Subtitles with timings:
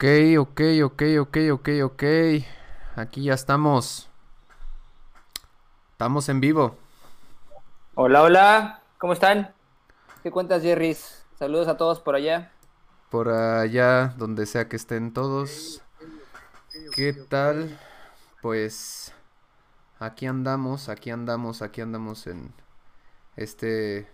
[0.00, 0.06] Ok,
[0.38, 2.02] ok, ok, ok, ok, ok.
[2.96, 4.08] Aquí ya estamos.
[5.92, 6.78] Estamos en vivo.
[7.96, 8.82] Hola, hola.
[8.96, 9.52] ¿Cómo están?
[10.22, 10.96] ¿Qué cuentas, Jerry?
[11.38, 12.50] Saludos a todos por allá.
[13.10, 15.82] Por allá, donde sea que estén todos.
[16.94, 17.78] ¿Qué tal?
[18.40, 19.12] Pues
[19.98, 22.54] aquí andamos, aquí andamos, aquí andamos en
[23.36, 24.08] este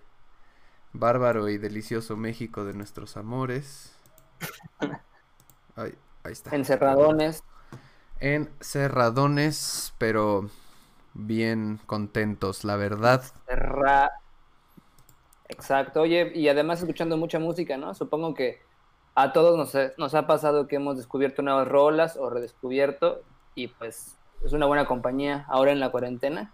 [0.92, 3.94] bárbaro y delicioso México de nuestros amores.
[5.76, 5.94] Ahí,
[6.24, 6.54] ahí está.
[6.54, 7.42] Encerradones.
[8.20, 10.48] Encerradones, pero
[11.14, 13.22] bien contentos, la verdad.
[13.46, 14.10] Cerra...
[15.48, 17.94] Exacto, oye, y además escuchando mucha música, ¿no?
[17.94, 18.60] Supongo que
[19.14, 23.22] a todos nos, nos ha pasado que hemos descubierto nuevas rolas o redescubierto
[23.54, 26.52] y pues es una buena compañía ahora en la cuarentena,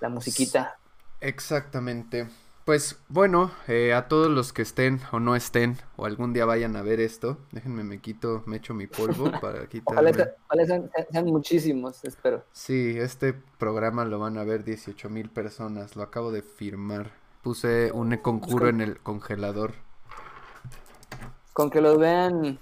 [0.00, 0.76] la musiquita.
[1.20, 2.28] Exactamente.
[2.64, 6.76] Pues bueno, eh, a todos los que estén o no estén o algún día vayan
[6.76, 10.10] a ver esto, déjenme me quito, me echo mi polvo para quitarme.
[10.46, 12.44] Ojalá sean, sean, muchísimos, espero.
[12.52, 17.10] Sí, este programa lo van a ver 18 mil personas, lo acabo de firmar.
[17.42, 19.72] Puse un conjuro en el congelador.
[21.52, 22.60] Con que lo vean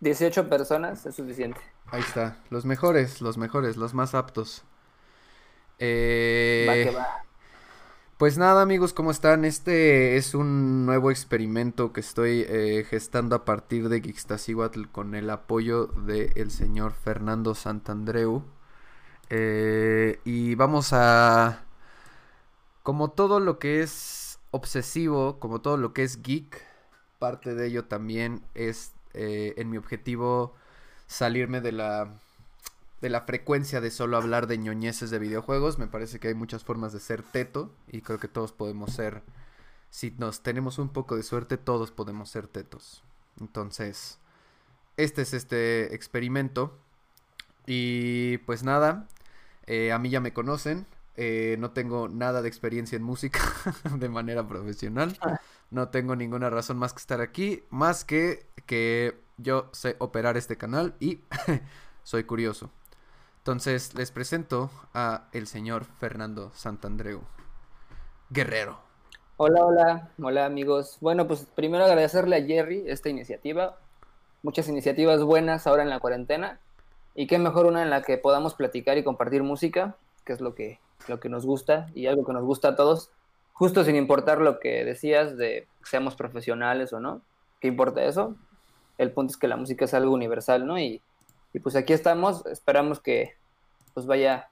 [0.00, 1.60] 18 personas es suficiente.
[1.86, 4.62] Ahí está, los mejores, los mejores, los más aptos.
[5.78, 6.66] Eh...
[6.68, 7.25] Va que va.
[8.18, 9.44] Pues nada amigos, ¿cómo están?
[9.44, 15.28] Este es un nuevo experimento que estoy eh, gestando a partir de Gixtasíhuatl con el
[15.28, 18.42] apoyo del señor Fernando Santandreu.
[19.28, 21.66] Eh, y vamos a...
[22.82, 26.64] Como todo lo que es obsesivo, como todo lo que es geek,
[27.18, 30.54] parte de ello también es eh, en mi objetivo
[31.06, 32.18] salirme de la
[33.00, 35.78] de la frecuencia de solo hablar de ñoñeces de videojuegos.
[35.78, 39.22] Me parece que hay muchas formas de ser teto y creo que todos podemos ser,
[39.90, 43.02] si nos tenemos un poco de suerte, todos podemos ser tetos.
[43.40, 44.18] Entonces,
[44.96, 46.78] este es este experimento.
[47.66, 49.08] Y pues nada,
[49.66, 50.86] eh, a mí ya me conocen.
[51.16, 53.40] Eh, no tengo nada de experiencia en música
[53.98, 55.18] de manera profesional.
[55.70, 60.56] No tengo ninguna razón más que estar aquí, más que que yo sé operar este
[60.56, 61.20] canal y
[62.04, 62.70] soy curioso.
[63.46, 67.20] Entonces les presento a el señor Fernando Santandreu,
[68.28, 68.76] guerrero.
[69.36, 70.96] Hola, hola, hola amigos.
[71.00, 73.78] Bueno, pues primero agradecerle a Jerry esta iniciativa.
[74.42, 76.58] Muchas iniciativas buenas ahora en la cuarentena.
[77.14, 80.56] Y qué mejor una en la que podamos platicar y compartir música, que es lo
[80.56, 83.10] que, lo que nos gusta y algo que nos gusta a todos.
[83.52, 87.22] Justo sin importar lo que decías de seamos profesionales o no.
[87.60, 88.34] ¿Qué importa eso?
[88.98, 90.80] El punto es que la música es algo universal, ¿no?
[90.80, 91.00] Y
[91.56, 93.34] y pues aquí estamos, esperamos que
[93.94, 94.50] pues vaya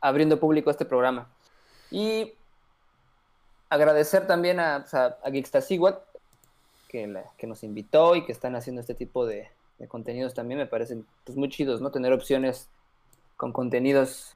[0.00, 1.30] abriendo público este programa.
[1.88, 2.34] Y
[3.68, 5.18] agradecer también a, pues, a,
[6.88, 9.48] que, que nos invitó y que están haciendo este tipo de,
[9.86, 10.58] contenidos también.
[10.58, 11.92] Me parecen pues, muy chidos, ¿no?
[11.92, 12.68] Tener opciones
[13.36, 14.34] con contenidos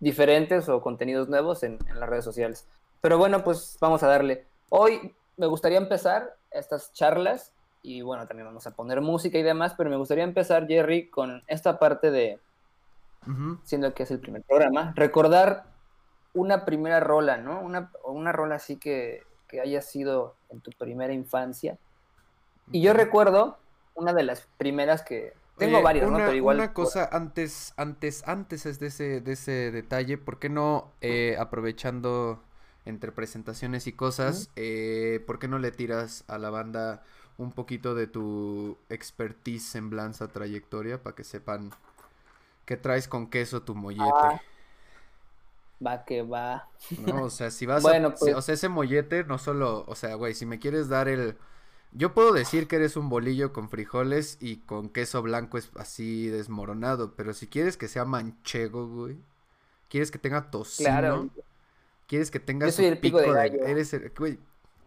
[0.00, 2.66] diferentes o contenidos nuevos en las redes sociales.
[3.00, 4.44] Pero bueno, pues vamos a darle.
[4.70, 9.74] Hoy me gustaría empezar estas charlas y bueno, también vamos a poner música y demás,
[9.76, 12.38] pero me gustaría empezar, Jerry, con esta parte de,
[13.64, 15.64] siendo que es el primer programa, recordar
[16.34, 17.60] una primera rola, ¿no?
[17.60, 21.76] Una, una rola así que, que haya sido en tu primera infancia.
[22.70, 23.58] Y yo recuerdo
[23.94, 25.34] una de las primeras que...
[25.58, 26.16] Tengo varias, ¿no?
[26.16, 26.56] Pero igual...
[26.56, 31.36] Una cosa antes, antes, antes es de ese, de ese detalle, ¿por qué no eh,
[31.38, 32.42] aprovechando
[32.84, 37.02] entre presentaciones y cosas, eh, ¿por qué no le tiras a la banda
[37.38, 41.70] un poquito de tu expertise, semblanza, trayectoria para que sepan
[42.64, 44.04] qué traes con queso tu mollete.
[44.04, 44.40] Ah,
[45.84, 46.68] va que va.
[47.06, 50.14] No, o sea, si vas a, pues o sea, ese mollete no solo, o sea,
[50.14, 51.36] güey, si me quieres dar el
[51.94, 56.26] yo puedo decir que eres un bolillo con frijoles y con queso blanco es así
[56.28, 59.18] desmoronado, pero si quieres que sea manchego, güey,
[59.88, 61.30] quieres que tenga tocino, claro.
[62.06, 63.66] quieres que tenga Yo soy el pico, de, gallo.
[63.66, 64.38] eres el, güey,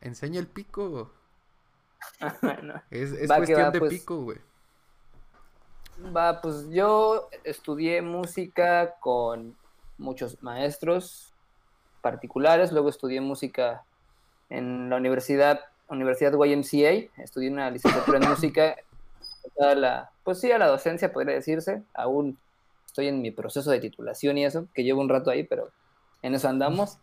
[0.01, 1.11] enseña el pico.
[2.89, 4.37] Es, cuestión de pues pico, güey.
[6.15, 9.55] Va, pues yo estudié música con
[9.97, 11.33] muchos maestros
[12.01, 13.83] particulares, luego estudié música
[14.49, 18.75] en la universidad, Universidad YMCA, estudié una licenciatura en música,
[19.57, 22.37] la, pues sí, a la docencia podría decirse, aún
[22.85, 25.71] estoy en mi proceso de titulación y eso, que llevo un rato ahí, pero
[26.21, 26.97] en eso andamos.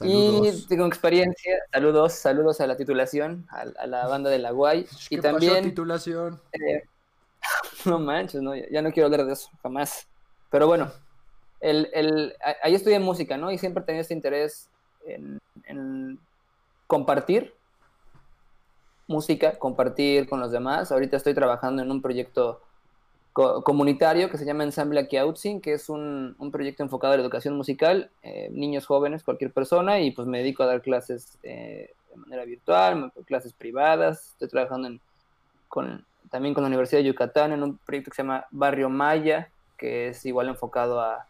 [0.00, 4.86] Y tengo experiencia, saludos, saludos a la titulación, a, la banda de la Guay.
[5.10, 5.62] y también.
[5.64, 6.40] titulación?
[6.52, 6.82] Eh,
[7.84, 10.06] no manches, no, ya no quiero hablar de eso, jamás.
[10.50, 10.90] Pero bueno,
[11.60, 13.50] el, el, ahí estudié música, ¿no?
[13.50, 14.68] Y siempre he tenido este interés
[15.06, 16.18] en, en,
[16.86, 17.54] compartir.
[19.06, 20.90] música, compartir con los demás.
[20.90, 22.60] Ahorita estoy trabajando en un proyecto
[23.32, 27.56] comunitario que se llama Ensamble Akiautzin, que es un, un, proyecto enfocado a la educación
[27.56, 32.16] musical, eh, niños jóvenes, cualquier persona, y pues me dedico a dar clases eh, de
[32.16, 34.30] manera virtual, clases privadas.
[34.32, 35.00] Estoy trabajando en,
[35.68, 39.48] con, también con la Universidad de Yucatán en un proyecto que se llama Barrio Maya,
[39.78, 41.26] que es igual enfocado a,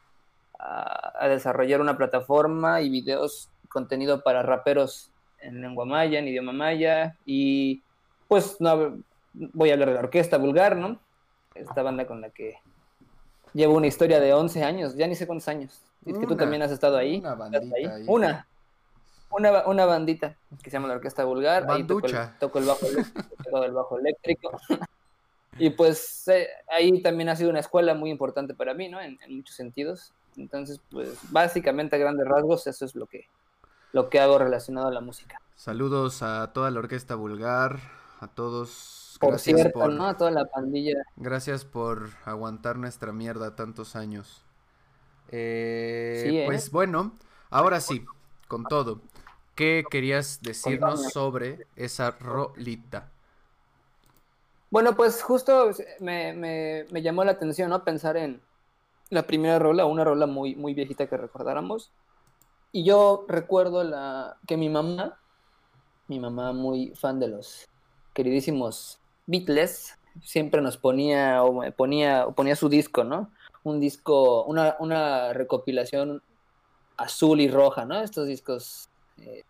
[0.58, 7.16] a, desarrollar una plataforma y videos, contenido para raperos en lengua maya, en idioma maya,
[7.26, 7.82] y
[8.28, 8.98] pues no
[9.32, 10.98] voy a hablar de la orquesta vulgar, ¿no?
[11.54, 12.56] Esta banda con la que
[13.54, 15.80] llevo una historia de 11 años, ya ni sé cuántos años.
[16.04, 17.18] Es que tú también has estado ahí.
[17.18, 18.04] Una bandita ahí?
[18.06, 18.46] Una.
[19.30, 21.64] Una, una, bandita que se llama la Orquesta Vulgar.
[21.70, 22.86] Ahí toco el, toco el, bajo,
[23.44, 24.50] toco el bajo eléctrico.
[25.58, 29.00] y pues eh, ahí también ha sido una escuela muy importante para mí, ¿no?
[29.00, 30.12] En, en, muchos sentidos.
[30.36, 33.26] Entonces, pues básicamente a grandes rasgos eso es lo que,
[33.92, 35.40] lo que hago relacionado a la música.
[35.56, 37.78] Saludos a toda la Orquesta Vulgar,
[38.20, 39.01] a todos.
[39.22, 40.06] Por cierto, ¿no?
[40.08, 40.94] A toda la pandilla.
[41.14, 44.42] Gracias por aguantar nuestra mierda tantos años.
[45.28, 46.42] Eh, ¿eh?
[46.44, 47.12] Pues bueno,
[47.48, 48.04] ahora sí,
[48.48, 49.00] con todo.
[49.54, 53.10] ¿Qué querías decirnos sobre esa rolita?
[54.70, 55.70] Bueno, pues justo
[56.00, 57.84] me, me, llamó la atención, ¿no?
[57.84, 58.40] Pensar en
[59.10, 61.92] la primera rola, una rola muy, muy viejita que recordáramos.
[62.72, 65.16] Y yo recuerdo la, que mi mamá,
[66.08, 67.68] mi mamá muy fan de los
[68.14, 73.30] queridísimos Beatles, siempre nos ponía o ponía, o ponía su disco, ¿no?
[73.64, 76.22] Un disco, una, una recopilación
[76.96, 78.00] azul y roja, ¿no?
[78.00, 78.88] Estos discos
[79.18, 79.44] eh,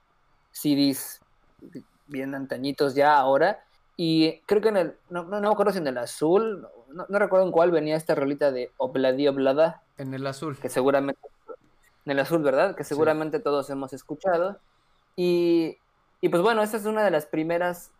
[0.52, 1.20] CDs
[2.06, 3.64] bien antañitos ya ahora.
[3.96, 7.18] Y creo que en el, no, no, me acuerdo si en el azul, no, no,
[7.18, 9.82] recuerdo en cuál venía esta rolita de Obladi Oblada.
[9.98, 10.58] En el azul.
[10.58, 11.20] Que seguramente,
[12.04, 12.74] en el azul, ¿verdad?
[12.74, 14.58] Que seguramente todos hemos escuchado.
[15.14, 15.78] Y,
[16.20, 17.90] y pues bueno, esta es una de las primeras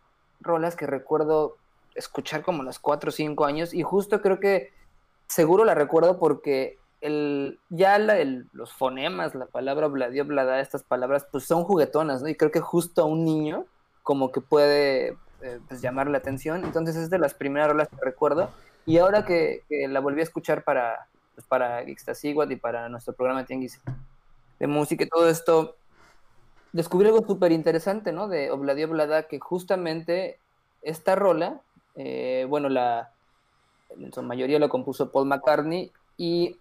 [0.41, 1.57] rolas que recuerdo
[1.95, 3.73] escuchar como a los 4 o 5 años.
[3.73, 4.71] Y justo creo que
[5.27, 10.83] seguro la recuerdo porque el, ya la, el, los fonemas, la palabra bladio, blada, estas
[10.83, 12.29] palabras, pues son juguetonas, ¿no?
[12.29, 13.65] Y creo que justo a un niño
[14.03, 16.63] como que puede eh, pues llamar la atención.
[16.63, 18.51] Entonces es de las primeras rolas que recuerdo.
[18.85, 23.79] Y ahora que, la volví a escuchar para, pues para y para nuestro programa Tianguis
[24.59, 25.75] de música y todo esto,
[26.73, 28.27] descubrí algo súper interesante, ¿no?
[28.27, 30.39] De Obladio Oblada, que justamente
[30.81, 31.61] esta rola,
[31.95, 33.11] eh, bueno, la,
[33.89, 36.57] en su mayoría lo compuso Paul McCartney y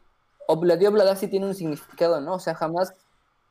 [0.47, 2.35] Obladio Oblada sí tiene un significado, ¿no?
[2.35, 2.95] O sea, jamás,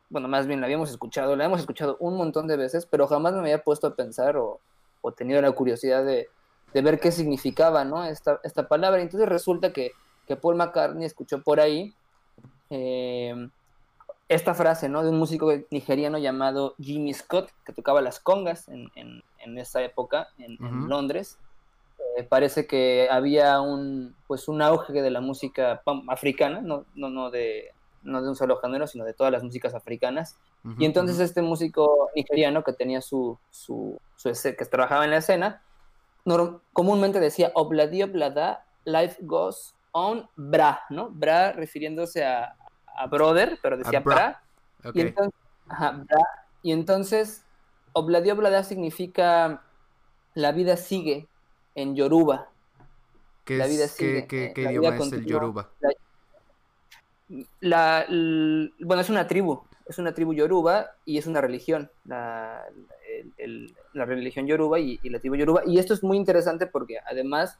[0.10, 3.34] bueno, más bien la habíamos escuchado, la hemos escuchado un montón de veces, pero jamás
[3.34, 4.60] me había puesto a pensar o,
[5.02, 6.30] o tenido la curiosidad de,
[6.74, 8.06] de, ver qué significaba, ¿no?
[8.06, 9.02] Esta, esta palabra.
[9.02, 9.92] Entonces resulta que,
[10.28, 11.94] que Paul McCartney escuchó por ahí
[12.70, 13.50] eh,
[14.30, 15.04] esta frase, ¿no?
[15.04, 19.82] De un músico nigeriano llamado Jimmy Scott, que tocaba las congas en, en, en esa
[19.82, 21.38] época en, en Londres.
[22.18, 27.32] Eh, parece que había un, pues un auge de la música africana, no, no, no,
[27.32, 27.72] de,
[28.04, 30.38] no de un solo género, sino de todas las músicas africanas.
[30.78, 35.64] y entonces este músico nigeriano que tenía su, su, su que trabajaba en la escena,
[36.74, 41.10] comúnmente decía Obladi Oblada, life goes on bra, ¿no?
[41.10, 42.56] Bra refiriéndose a,
[42.96, 44.42] a brother, pero decía bra.
[44.94, 45.34] Y entonces,
[45.68, 46.28] ajá, bra.
[46.62, 47.44] Y entonces,
[47.94, 49.64] Obladi Oblada significa
[50.34, 51.28] la vida sigue
[51.76, 52.50] en Yoruba.
[53.46, 55.70] ¿Qué, la vida sigue, ¿qué, qué, idioma es el Yoruba?
[57.60, 62.66] La, bueno, es una tribu, es una tribu yoruba y es una religión, la,
[63.94, 65.62] la religión yoruba y, la tribu yoruba.
[65.66, 67.58] Y esto es muy interesante porque además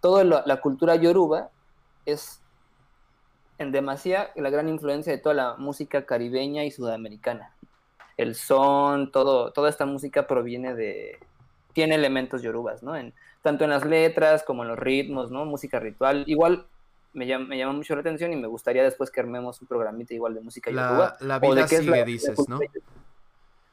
[0.00, 1.50] toda la, cultura yoruba
[2.06, 2.40] es
[3.58, 7.52] en demasía la gran influencia de toda la música caribeña y sudamericana.
[8.16, 11.18] El son, todo, toda esta música proviene de,
[11.72, 12.96] tiene elementos yorubas, ¿no?
[12.96, 13.14] En,
[13.48, 15.46] tanto en las letras como en los ritmos, ¿no?
[15.46, 16.24] Música ritual.
[16.26, 16.66] Igual
[17.14, 20.12] me llama, me llama mucho la atención y me gustaría después que armemos un programita
[20.12, 22.60] igual de música la, La vida sigue, dices, ¿no?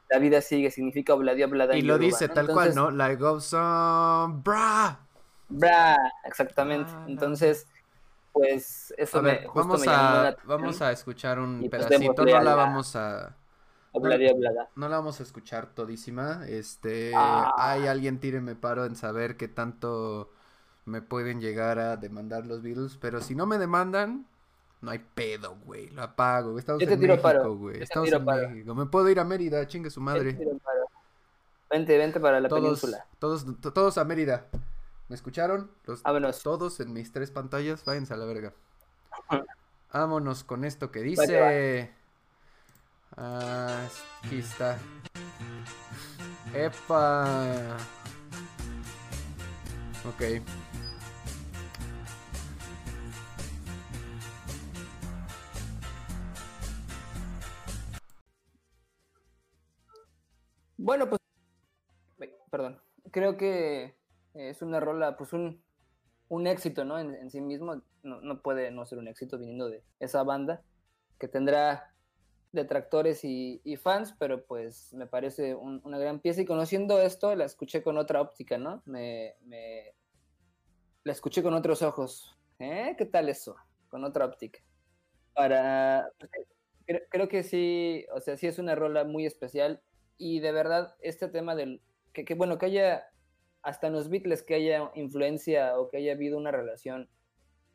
[0.08, 1.76] La vida sigue, significa obladia, oblada.
[1.76, 2.90] Y lo dice tal cual, ¿no?
[2.90, 4.98] Like goes on, bra.
[5.50, 6.90] Bra, exactamente.
[7.06, 7.66] Entonces,
[8.32, 12.54] pues eso me, justo vamos me a, Vamos a escuchar un pues, pedacito, no la
[12.54, 13.36] vamos a...
[14.74, 16.46] No la vamos a escuchar todísima.
[16.48, 17.54] Este, ah.
[17.58, 20.30] hay alguien tíreme paro en saber qué tanto
[20.84, 24.26] me pueden llegar a demandar los Beatles, pero si no me demandan,
[24.80, 25.90] no hay pedo, güey.
[25.90, 26.58] Lo apago.
[26.58, 27.82] Estamos en México, güey.
[27.82, 28.74] Estamos en México.
[28.74, 30.38] Me puedo ir a Mérida, chingue su madre.
[31.68, 33.06] Vente, vente para la península.
[33.18, 34.46] Todos, todos a Mérida.
[35.08, 35.70] ¿Me escucharon?
[35.84, 36.42] Los, Vámonos.
[36.42, 37.84] Todos en mis tres pantallas.
[37.84, 38.52] Váyanse a la verga.
[39.92, 41.92] Vámonos con esto que dice.
[43.16, 43.88] Ah,
[44.22, 44.78] aquí está.
[46.54, 47.76] Epa.
[50.04, 50.22] Ok.
[60.78, 61.20] Bueno, pues,
[62.50, 62.80] perdón,
[63.10, 63.96] creo que
[64.34, 65.62] es una rola, pues un,
[66.28, 66.98] un éxito, ¿no?
[66.98, 70.62] En, sí mismo, no, puede no ser un éxito viniendo de esa banda,
[71.18, 71.92] que tendrá
[72.56, 77.82] detractores y, fans, pero pues me parece una gran pieza y conociendo esto la escuché
[77.82, 78.82] con otra óptica, ¿no?
[78.84, 79.36] Me,
[81.04, 82.36] la escuché con otros ojos.
[82.58, 82.94] ¿Eh?
[82.98, 83.54] ¿Qué tal eso?
[83.88, 84.58] Con otra óptica.
[85.34, 86.10] Para...
[86.86, 89.82] Creo, creo que sí, o sea, sí es una rola muy especial
[90.18, 91.82] y de verdad este tema del
[92.12, 93.04] que, bueno que haya
[93.62, 97.08] hasta en los Beatles que haya influencia o que haya habido una relación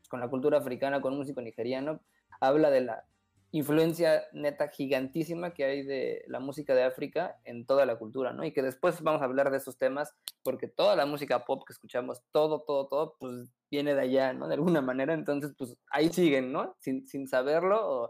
[0.10, 2.02] con la cultura africana con un músico nigeriano
[2.40, 3.06] habla de la
[3.51, 8.46] influencia neta gigantísima que hay de la música de África en toda la cultura, ¿no?
[8.46, 11.74] Y que después vamos a hablar de esos temas porque toda la música pop que
[11.74, 14.48] escuchamos, todo, todo, todo, pues viene de allá, ¿no?
[14.48, 16.75] De alguna manera, entonces, pues ahí siguen, ¿no?
[16.79, 18.05] Sin, sin saberlo, o,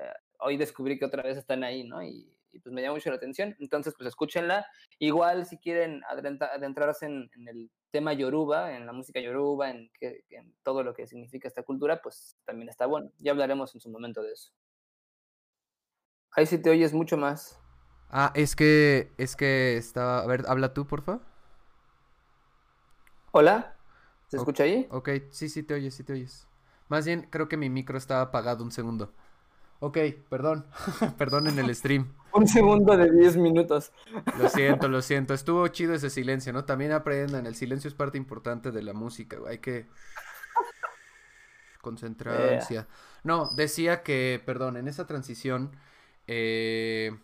[0.00, 2.02] eh, hoy descubrí que otra vez están ahí, ¿no?
[2.02, 3.54] Y, y pues me llama mucho la atención.
[3.58, 4.66] Entonces, pues escúchenla.
[4.98, 10.52] Igual si quieren adentrarse en, el tema yoruba, en la música yoruba, en, que, en
[10.64, 13.12] todo lo que significa esta cultura, pues también está bueno.
[13.18, 14.52] Ya hablaremos en su momento de eso.
[16.32, 17.56] Ahí sí te oyes mucho más.
[18.10, 20.24] Ah, es que, es que estaba...
[20.24, 21.20] A ver, habla tú, porfa.
[23.30, 23.76] Hola,
[24.26, 24.88] ¿se escucha ahí?
[24.90, 26.48] Ok, sí, sí te oyes, sí te oyes.
[26.88, 29.12] Más bien, creo que mi micro estaba apagado un segundo.
[29.78, 29.98] Ok,
[30.28, 30.66] perdón,
[31.16, 32.12] perdón en el stream.
[32.34, 33.92] Un segundo de 10 minutos.
[34.38, 35.34] Lo siento, lo siento.
[35.34, 36.64] Estuvo chido ese silencio, ¿no?
[36.64, 39.86] También aprendan, el silencio es parte importante de la música, Hay que
[41.80, 42.86] concentrarse.
[43.22, 45.70] No, decía que, perdón, en esa transición,
[46.26, 47.16] eh,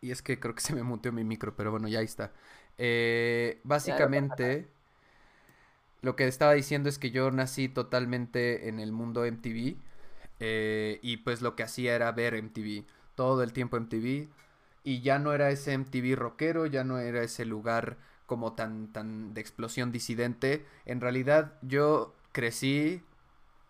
[0.00, 2.32] y es que creo que se me muteó mi micro, pero bueno, ya está.
[2.78, 4.68] Eh, básicamente,
[6.02, 9.76] lo que estaba diciendo es que yo nací totalmente en el mundo MTV.
[10.40, 14.28] Eh, y pues lo que hacía era ver MTV, todo el tiempo MTV.
[14.84, 19.34] Y ya no era ese MTV rockero, ya no era ese lugar como tan, tan
[19.34, 20.66] de explosión disidente.
[20.84, 23.02] En realidad yo crecí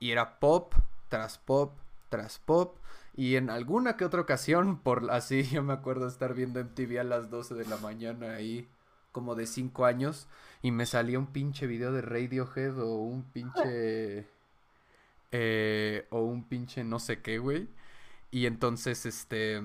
[0.01, 0.75] y era pop
[1.09, 1.73] tras pop
[2.15, 2.77] tras pop.
[3.17, 7.05] Y en alguna que otra ocasión, por así yo me acuerdo estar viendo MTV a
[7.05, 8.69] las 12 de la mañana ahí,
[9.13, 10.29] como de 5 años,
[10.63, 14.27] y me salía un pinche video de Radiohead o un pinche
[15.33, 17.69] eh, o un pinche no sé qué, güey.
[18.35, 19.63] Y entonces, este...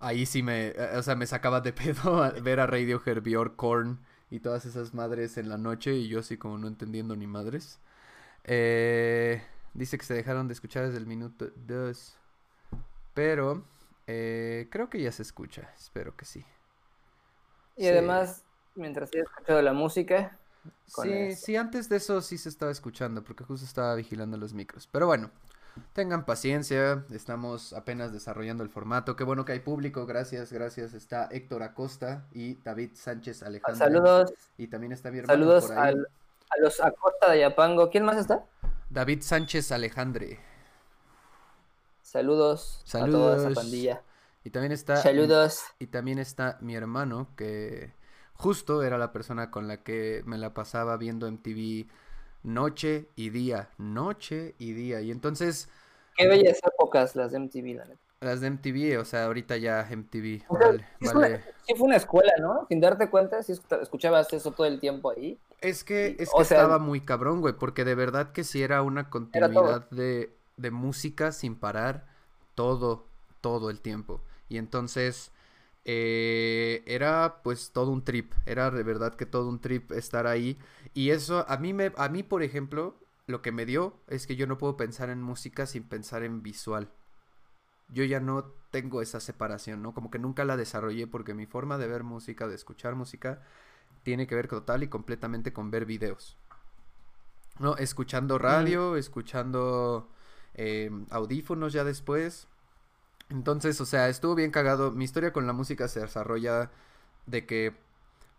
[0.00, 0.74] Ahí sí me...
[0.96, 5.38] O sea, me sacaba de pedo ver a Radio Bjork, Korn y todas esas madres
[5.38, 7.80] en la noche y yo así como no entendiendo ni madres.
[8.44, 9.42] Eh,
[9.72, 12.18] dice que se dejaron de escuchar desde el minuto 2.
[13.14, 13.64] Pero
[14.06, 16.44] eh, creo que ya se escucha, espero que sí.
[17.78, 18.44] Y además,
[18.74, 20.38] mientras he escuchado la música,
[20.86, 24.86] Sí, sí, antes de eso sí se estaba escuchando, porque justo estaba vigilando los micros.
[24.86, 25.30] Pero bueno,
[25.92, 29.16] tengan paciencia, estamos apenas desarrollando el formato.
[29.16, 30.94] Qué bueno que hay público, gracias, gracias.
[30.94, 33.84] Está Héctor Acosta y David Sánchez Alejandro.
[33.84, 34.32] Saludos.
[34.58, 35.60] Y también está mi hermano.
[35.60, 35.92] Saludos a
[36.60, 37.90] los Acosta de Ayapango.
[37.90, 38.44] ¿Quién más está?
[38.90, 40.38] David Sánchez Alejandre.
[42.02, 43.14] Saludos, Saludos.
[43.14, 44.02] a toda esa pandilla.
[44.44, 44.96] Y también está.
[44.96, 45.60] Saludos.
[45.78, 47.92] Y también está mi hermano que
[48.34, 51.88] justo era la persona con la que me la pasaba viendo MTV
[52.46, 55.00] noche y día, noche y día.
[55.00, 55.68] Y entonces...
[56.16, 58.00] Qué bellas épocas las de MTV, la neta.
[58.20, 60.40] Las de MTV, o sea, ahorita ya MTV.
[60.40, 62.66] sí, fue una escuela, ¿no?
[62.68, 65.38] Sin darte cuenta, si escuchabas eso todo el tiempo ahí.
[65.60, 69.10] Es que, es que estaba muy cabrón, güey, porque de verdad que sí era una
[69.10, 72.06] continuidad de, de música sin parar
[72.54, 73.06] todo,
[73.42, 74.22] todo el tiempo.
[74.48, 75.30] Y entonces
[75.88, 80.58] eh, era pues todo un trip, era de verdad que todo un trip estar ahí
[80.94, 84.34] y eso a mí me a mí por ejemplo lo que me dio es que
[84.34, 86.88] yo no puedo pensar en música sin pensar en visual.
[87.88, 89.94] Yo ya no tengo esa separación, ¿no?
[89.94, 93.42] Como que nunca la desarrollé porque mi forma de ver música, de escuchar música,
[94.02, 96.36] tiene que ver total y completamente con ver videos.
[97.58, 97.76] ¿No?
[97.76, 100.08] Escuchando radio, escuchando
[100.54, 102.48] eh, audífonos ya después.
[103.28, 104.92] Entonces, o sea, estuvo bien cagado.
[104.92, 106.70] Mi historia con la música se desarrolla
[107.26, 107.74] de que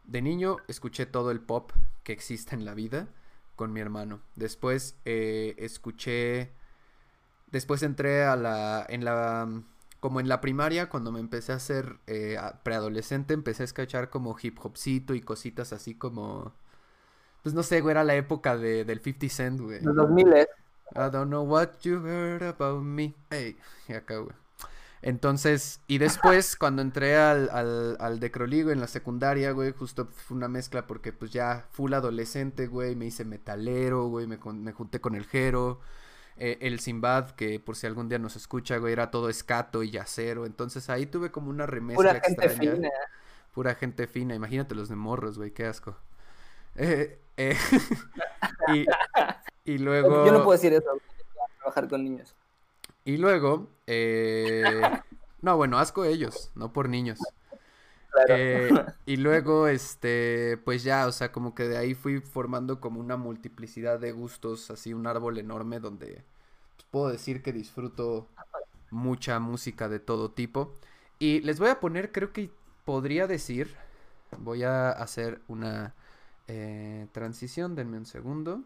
[0.05, 1.71] de niño escuché todo el pop
[2.03, 3.07] que existe en la vida
[3.55, 4.21] con mi hermano.
[4.35, 6.51] Después eh, escuché...
[7.51, 8.85] Después entré a la...
[8.87, 9.63] En la...
[9.99, 14.37] Como en la primaria, cuando me empecé a hacer eh, preadolescente, empecé a escuchar como
[14.41, 16.53] hip hopcito y cositas así como...
[17.41, 19.81] Pues no sé, güey, era la época de, del 50 Cent, güey.
[19.81, 20.47] Los 2000,
[20.95, 23.15] I don't know what you heard about me.
[23.29, 24.35] Hey, y acá, güey.
[25.01, 30.35] Entonces, y después, cuando entré al, al, al Decroligo en la secundaria, güey, justo fue
[30.35, 34.99] una mezcla porque pues ya full adolescente, güey, me hice metalero, güey, me, me junté
[34.99, 35.79] con el Jero,
[36.37, 39.91] eh, el Simbad, que por si algún día nos escucha, güey, era todo escato y
[39.91, 42.89] yacero, entonces ahí tuve como una remezcla Pura gente fina.
[43.53, 45.95] Pura gente fina, imagínate los de morros, güey, qué asco.
[46.75, 47.57] Eh, eh,
[48.73, 48.85] y,
[49.63, 50.25] y luego...
[50.25, 50.89] Yo no puedo decir eso,
[51.59, 52.35] trabajar con niños.
[53.07, 54.81] Y luego, eh,
[55.41, 57.19] no, bueno, asco ellos, no por niños.
[58.27, 58.69] Eh,
[59.05, 63.15] y luego, este, pues ya, o sea, como que de ahí fui formando como una
[63.15, 66.25] multiplicidad de gustos, así un árbol enorme donde
[66.75, 68.27] pues, puedo decir que disfruto
[68.91, 70.75] mucha música de todo tipo.
[71.17, 72.51] Y les voy a poner, creo que
[72.83, 73.73] podría decir,
[74.37, 75.95] voy a hacer una
[76.49, 78.63] eh, transición, denme un segundo.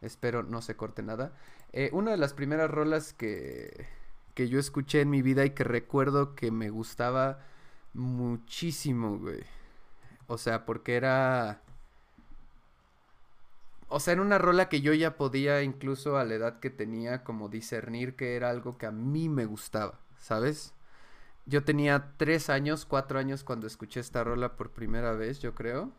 [0.00, 1.32] Espero no se corte nada.
[1.72, 3.86] Eh, una de las primeras rolas que,
[4.34, 7.40] que yo escuché en mi vida y que recuerdo que me gustaba
[7.94, 9.42] muchísimo, güey.
[10.26, 11.62] O sea, porque era...
[13.88, 17.24] O sea, era una rola que yo ya podía, incluso a la edad que tenía,
[17.24, 20.72] como discernir que era algo que a mí me gustaba, ¿sabes?
[21.46, 25.92] Yo tenía tres años, cuatro años cuando escuché esta rola por primera vez, yo creo.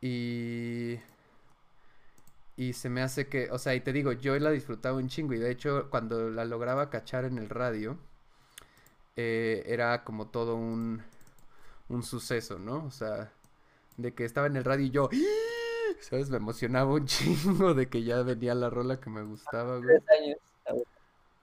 [0.00, 0.98] Y
[2.58, 5.32] y se me hace que, o sea, y te digo, yo la disfrutaba un chingo.
[5.32, 7.96] Y de hecho, cuando la lograba cachar en el radio,
[9.14, 11.00] eh, era como todo un,
[11.88, 12.84] un suceso, ¿no?
[12.84, 13.30] O sea,
[13.96, 16.30] de que estaba en el radio y yo, ¡Ah!", ¿sabes?
[16.30, 20.02] Me emocionaba un chingo de que ya venía la rola que me gustaba, güey.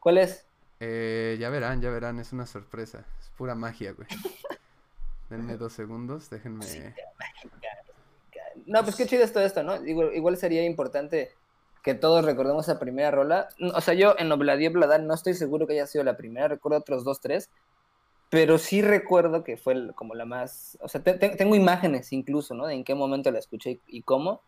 [0.01, 0.45] ¿Cuál es?
[0.81, 3.05] Eh, ya verán, ya verán, es una sorpresa.
[3.21, 4.09] Es pura magia, güey.
[5.29, 6.93] Denme dos segundos, déjenme.
[8.65, 9.83] No, pues qué chido es todo esto, ¿no?
[9.85, 11.31] Igual, sería importante
[11.83, 13.49] que todos recordemos esa primera rola.
[13.75, 17.03] O sea, yo en Bladar no estoy seguro que haya sido la primera, recuerdo otros
[17.03, 17.51] dos, tres,
[18.29, 20.77] pero sí recuerdo que fue como la más...
[20.81, 22.65] O sea, tengo imágenes incluso, ¿no?
[22.65, 24.41] De en qué momento la escuché y, cómo,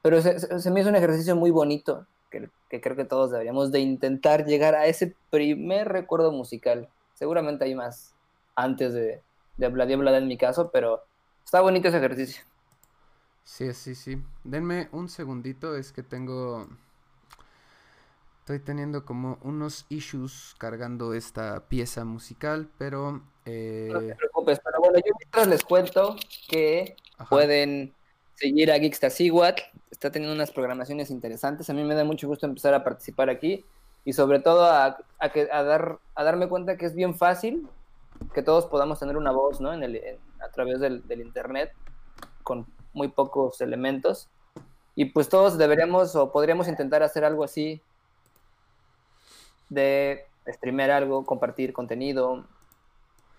[0.00, 2.48] pero se, me hizo un ejercicio muy bonito que,
[2.80, 6.88] creo que todos deberíamos de intentar llegar a ese primer recuerdo musical.
[7.14, 8.14] Seguramente hay más
[8.54, 9.20] antes de,
[9.58, 11.02] de Bladar en mi caso, pero
[11.44, 12.42] está bonito ese ejercicio.
[13.46, 14.18] Sí, sí, sí.
[14.42, 16.66] Denme un segundito, es que tengo...
[18.40, 23.22] Estoy teniendo como unos issues cargando esta pieza musical, pero...
[23.44, 23.88] Eh...
[23.90, 26.16] No te preocupes, pero bueno, yo mientras les cuento
[26.48, 26.96] que
[27.30, 27.94] pueden
[28.34, 32.74] seguir a Geekstasiwat, está teniendo unas programaciones interesantes, a mí me da mucho gusto empezar
[32.74, 33.64] a participar aquí
[34.04, 34.98] y sobre todo a,
[35.32, 37.66] que, a, dar, a darme cuenta que es bien fácil
[38.34, 39.72] que todos podamos tener una voz, ¿no?
[39.72, 41.72] En el, a través del, del internet
[42.42, 44.28] con muy pocos elementos.
[44.96, 47.82] Y pues todos deberíamos o podríamos intentar hacer algo así
[49.68, 52.46] de streamer algo, compartir contenido,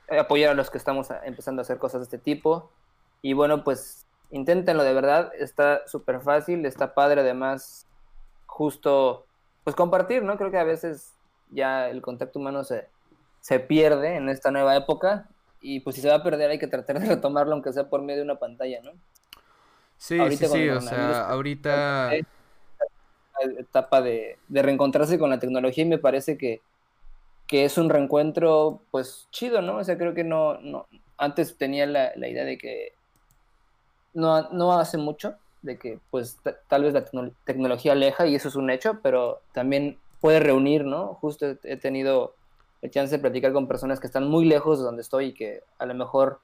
[0.08, 2.70] eh, apoyar a los que estamos empezando a hacer cosas de este tipo.
[3.22, 7.88] Y bueno, pues inténtenlo de verdad, está súper fácil, está padre además
[8.46, 9.26] justo
[9.64, 10.38] pues compartir, ¿no?
[10.38, 11.14] Creo que a veces
[11.50, 12.88] ya el contacto humano se,
[13.40, 15.28] se pierde en esta nueva época
[15.62, 18.04] y pues si se va a perder hay que tratar de retomarlo aunque sea por
[18.04, 18.92] medio de una pantalla, ¿no?
[19.98, 22.12] Sí, sí, sí, o sea, ahorita...
[23.60, 26.62] Etapa de, reencontrarse con la tecnología y me parece que,
[27.52, 29.78] es un reencuentro, pues, chido, ¿no?
[29.78, 32.94] O sea, creo que no, no antes tenía la, idea de que
[34.14, 37.06] no, no hace mucho, de que, pues, tal vez la
[37.46, 41.16] tecnología aleja y eso es un hecho, pero también puede reunir, ¿no?
[41.16, 42.34] Justo he tenido
[42.82, 45.64] el chance de platicar con personas que están muy lejos de donde estoy y que
[45.80, 46.40] a lo mejor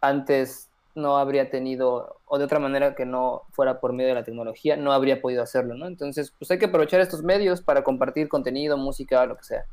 [0.00, 4.24] antes no habría tenido, o de otra manera que no fuera por medio de la
[4.24, 5.86] tecnología, no habría podido hacerlo, ¿no?
[5.86, 9.64] Entonces, pues hay que aprovechar estos medios para compartir contenido, música, lo que sea.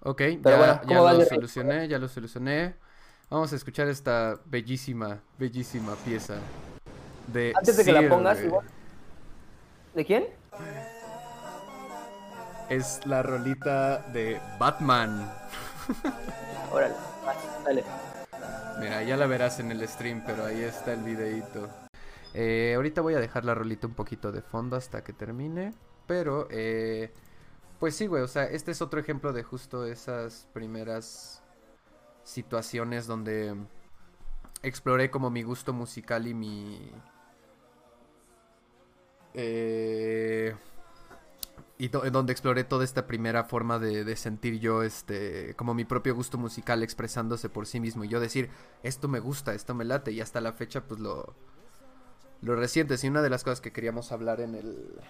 [0.00, 2.74] Ok, ya, lo solucioné, ya lo solucioné.
[3.30, 6.36] Vamos a escuchar esta bellísima, bellísima pieza
[7.26, 7.52] de...
[7.54, 8.38] Antes de que la pongas,
[9.94, 10.28] ¿De quién?
[12.70, 15.30] Es la rolita de Batman.
[16.72, 16.94] Órale,
[17.64, 17.84] dale.
[18.78, 21.68] Mira, ya la verás en el stream, pero ahí está el videito.
[22.34, 25.74] Eh, ahorita voy a dejar la rolita un poquito de fondo hasta que termine.
[26.06, 27.12] Pero, eh,
[27.80, 31.42] pues sí, güey, o sea, este es otro ejemplo de justo esas primeras
[32.24, 33.54] situaciones donde
[34.62, 36.92] exploré como mi gusto musical y mi...
[39.34, 40.54] Eh,
[41.78, 46.36] y donde exploré toda esta primera forma de, sentir yo, este, como mi propio gusto
[46.36, 48.50] musical expresándose por sí mismo y yo decir,
[48.82, 51.34] esto me gusta, esto me late y hasta la fecha pues lo,
[52.42, 55.00] lo recientes y una de las cosas que queríamos hablar en el,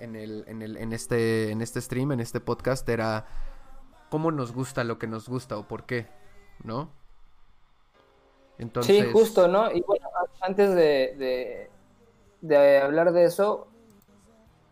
[0.00, 3.26] en el, en el, en este, en este stream, en este podcast era
[4.10, 6.08] cómo nos gusta lo que nos gusta o por qué,
[6.62, 6.90] ¿no?
[8.58, 9.04] Entonces...
[9.04, 9.70] Sí, justo, ¿no?
[9.70, 10.06] Y bueno,
[10.40, 11.70] antes de,
[12.42, 13.68] de, hablar de eso,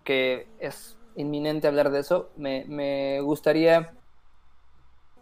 [0.04, 3.92] que es inminente hablar de eso, me, me gustaría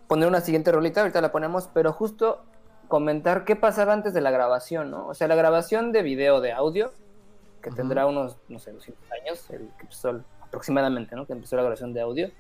[0.07, 2.43] poner una siguiente rolita, ahorita la ponemos, pero justo
[2.89, 5.09] comentar qué pasaba antes de la grabación, ¿no?
[5.09, 6.93] O sea, la grabación de video, de audio,
[7.63, 11.27] que tendrá unos, no sé, 200 años, el que empezó, aproximadamente, ¿no?
[11.27, 12.31] Que empezó la grabación de audio.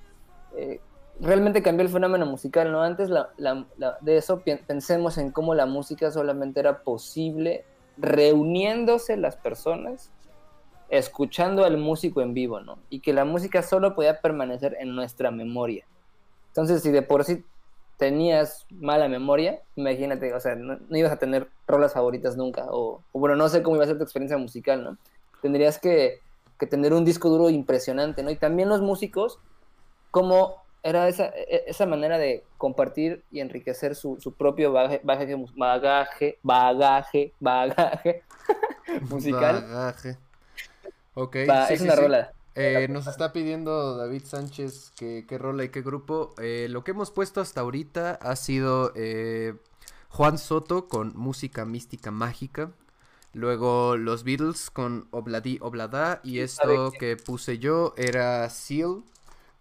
[0.56, 0.80] Eh,
[1.20, 2.82] realmente cambió el fenómeno musical, ¿no?
[2.82, 7.64] Antes de eso pensemos en cómo la música solamente era posible
[7.96, 10.10] reuniéndose las personas,
[10.88, 12.78] escuchando al músico en vivo, ¿no?
[12.90, 15.86] Y que la música solo podía permanecer en nuestra memoria.
[16.48, 17.44] Entonces, si de por sí
[17.96, 23.36] tenías mala memoria, imagínate, o sea, no, ibas a tener rolas favoritas nunca, o, bueno,
[23.36, 24.98] no sé cómo iba a ser tu experiencia musical, ¿no?
[25.42, 26.20] Tendrías que,
[26.58, 28.30] que tener un disco duro impresionante, ¿no?
[28.30, 29.38] Y también los músicos,
[30.10, 35.36] como era esa, e, esa manera de compartir y enriquecer su, su propio bagaje, bagaje,
[36.44, 38.22] bagaje, bagaje,
[39.10, 39.62] musical.
[39.62, 40.18] Bagaje.
[41.14, 41.36] Ok.
[41.70, 42.32] es una rola.
[42.56, 46.34] Eh, nos está pidiendo David Sánchez que qué rola y qué grupo.
[46.38, 49.54] Eh, lo que hemos puesto hasta ahorita ha sido eh,
[50.08, 52.70] Juan Soto con música mística mágica.
[53.32, 56.20] Luego los Beatles con Obladi Oblada.
[56.22, 59.02] Y esto que puse yo era Seal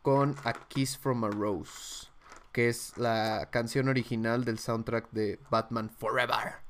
[0.03, 2.07] con A Kiss from a Rose.
[2.51, 6.63] Que es la canción original del soundtrack de Batman Forever.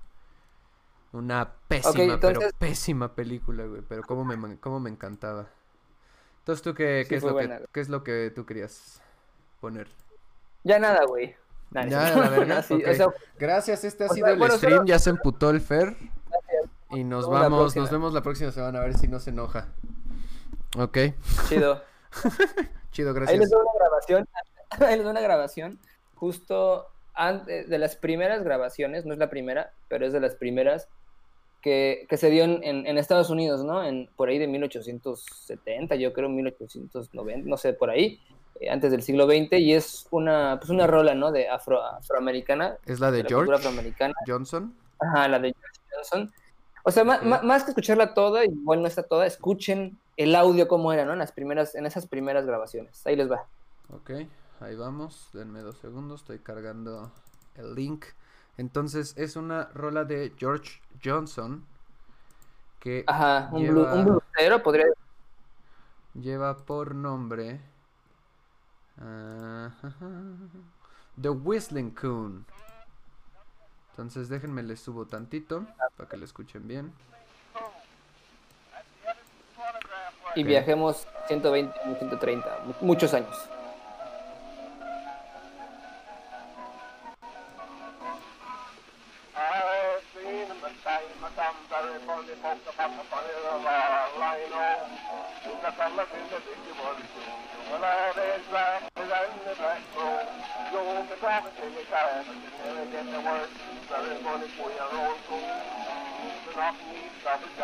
[1.14, 3.82] Una pésima, pero pésima película, güey.
[3.88, 5.48] Pero cómo me, cómo me encantaba.
[6.40, 9.00] Entonces, ¿tú qué, qué, es lo que, qué, es lo que, tú querías
[9.62, 9.88] poner?
[10.64, 11.36] Ya nada, güey.
[11.72, 12.66] ya, la verdad.
[13.40, 14.86] Gracias, este ha sido el stream.
[14.86, 15.96] Ya se emputó el Fer.
[16.90, 19.68] Y nos vamos, nos vemos la próxima semana a ver si no se enoja.
[20.78, 20.98] Ok.
[21.48, 21.82] Chido.
[22.92, 23.34] Chido, gracias.
[23.34, 24.28] Ahí les doy una grabación.
[24.80, 25.80] Ahí les doy una grabación.
[26.16, 30.88] Justo antes de las primeras grabaciones, no es la primera, pero es de las primeras
[31.64, 33.84] que, se dio en, Estados Unidos, ¿no?
[33.84, 38.20] En, por ahí de 1870, yo creo 1890, no sé, por ahí,
[38.60, 41.32] eh, antes del siglo XX, y es una, pues una rola, ¿no?
[41.32, 42.78] De afro, afroamericana.
[42.86, 43.50] ¿Es la de, George
[44.28, 44.76] Johnson?
[45.00, 46.34] Ajá, la de George Johnson.
[46.84, 51.06] O sea, más que escucharla toda, igual no está toda, escuchen el audio como era,
[51.06, 51.14] ¿no?
[51.14, 53.08] En, las primeras, en esas primeras grabaciones.
[53.08, 53.46] Ahí les va.
[53.90, 54.12] Ok,
[54.60, 55.30] ahí vamos.
[55.32, 57.10] Denme dos segundos, estoy cargando
[57.56, 58.04] el link.
[58.58, 61.66] Entonces es una rola de George Johnson
[62.80, 64.86] que Ajá, un, lleva, podría
[66.14, 67.62] lleva por nombre
[71.22, 72.46] The Whistling Coon.
[73.92, 75.66] Entonces déjenme le subo tantito
[75.98, 76.94] para que lo escuchen bien.
[80.36, 83.50] Y viajemos 120, 130, muchos años.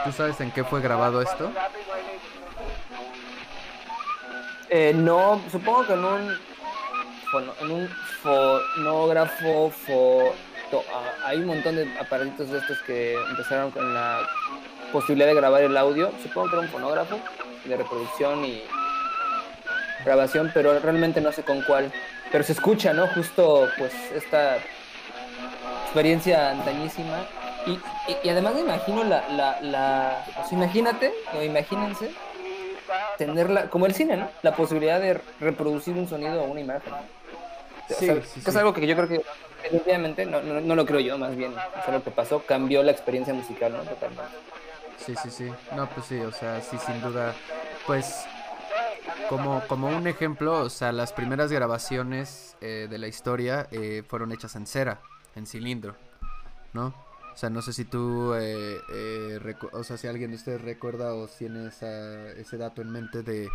[0.04, 1.52] ¿Tú sabes en qué fue grabado esto?
[4.69, 6.38] Eh, no, supongo que en un,
[7.62, 7.89] en un
[8.22, 9.72] fonógrafo,
[10.74, 14.28] ah, hay un montón de aparatos de estos que empezaron con la
[14.91, 16.12] posibilidad de grabar el audio.
[16.22, 17.19] Supongo que era un fonógrafo
[17.65, 18.63] de reproducción y
[20.06, 21.91] grabación, pero realmente no sé con cuál.
[22.32, 23.08] Pero se escucha, ¿no?
[23.08, 24.58] Justo, pues, esta
[25.86, 27.26] experiencia antañísima.
[27.65, 27.80] Y,
[28.24, 32.12] y, además me imagino la, la, la imagínate, o imagínense,
[33.17, 34.30] tenerla, como el cine, ¿no?
[34.41, 36.93] La posibilidad de reproducir un sonido o una imagen.
[37.89, 39.22] Sí, es algo que yo creo que
[39.63, 43.34] definitivamente, no, no, lo creo yo, más bien, es algo que pasó, cambió la experiencia
[43.34, 43.80] musical, ¿no?
[43.80, 44.32] Totalmente.
[44.98, 45.52] Sí, sí, sí.
[45.76, 47.34] No, pues sí, o sea, sí, sin duda.
[47.88, 48.26] Pues,
[49.28, 54.32] como, como un ejemplo, o sea, las primeras grabaciones eh, de la historia eh, fueron
[54.32, 55.02] hechas en cera,
[55.36, 55.95] en cilindro,
[56.74, 56.93] ¿no?
[57.39, 61.13] O sea, no sé si tú, eh, eh o sea, si alguien de ustedes recuerda
[61.13, 63.47] o tiene esa, ese dato en mente de,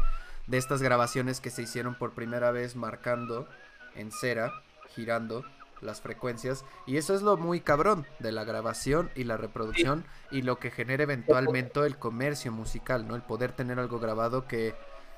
[0.46, 3.46] de estas grabaciones que se hicieron por primera vez marcando
[3.94, 4.54] en cera,
[4.94, 5.44] girando
[5.82, 6.64] las frecuencias.
[6.86, 10.70] Y eso es lo muy cabrón de la grabación y la reproducción y lo que
[10.70, 13.14] genera eventualmente el comercio musical, ¿no?
[13.14, 14.74] El poder tener algo grabado que,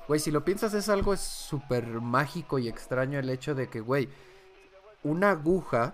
[0.09, 4.09] güey, si lo piensas es algo súper mágico y extraño el hecho de que, güey,
[5.03, 5.93] una aguja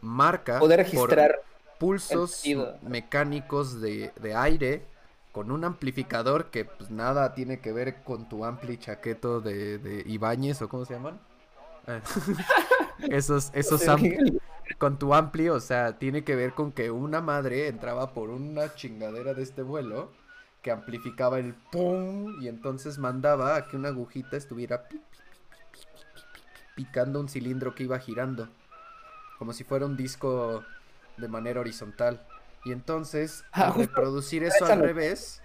[0.00, 1.40] marca poder registrar
[1.78, 2.42] pulsos
[2.82, 4.84] mecánicos de, de, aire
[5.32, 10.02] con un amplificador que pues nada tiene que ver con tu ampli chaqueto de, de
[10.06, 11.20] Ibáñez o cómo se llaman
[13.10, 13.82] esos, esos
[14.76, 18.74] con tu ampli, o sea, tiene que ver con que una madre entraba por una
[18.74, 20.12] chingadera de este vuelo
[20.62, 24.86] que amplificaba el pum y entonces mandaba a que una agujita estuviera
[26.74, 28.48] picando un cilindro que iba girando,
[29.38, 30.62] como si fuera un disco
[31.18, 32.26] de manera horizontal.
[32.64, 35.42] Y entonces, ah, reproducir eso al revés,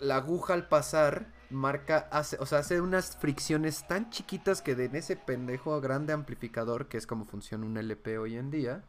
[0.00, 4.86] la aguja al pasar marca, hace, o sea, hace unas fricciones tan chiquitas que de
[4.86, 8.82] en ese pendejo grande amplificador, que es como funciona un LP hoy en día.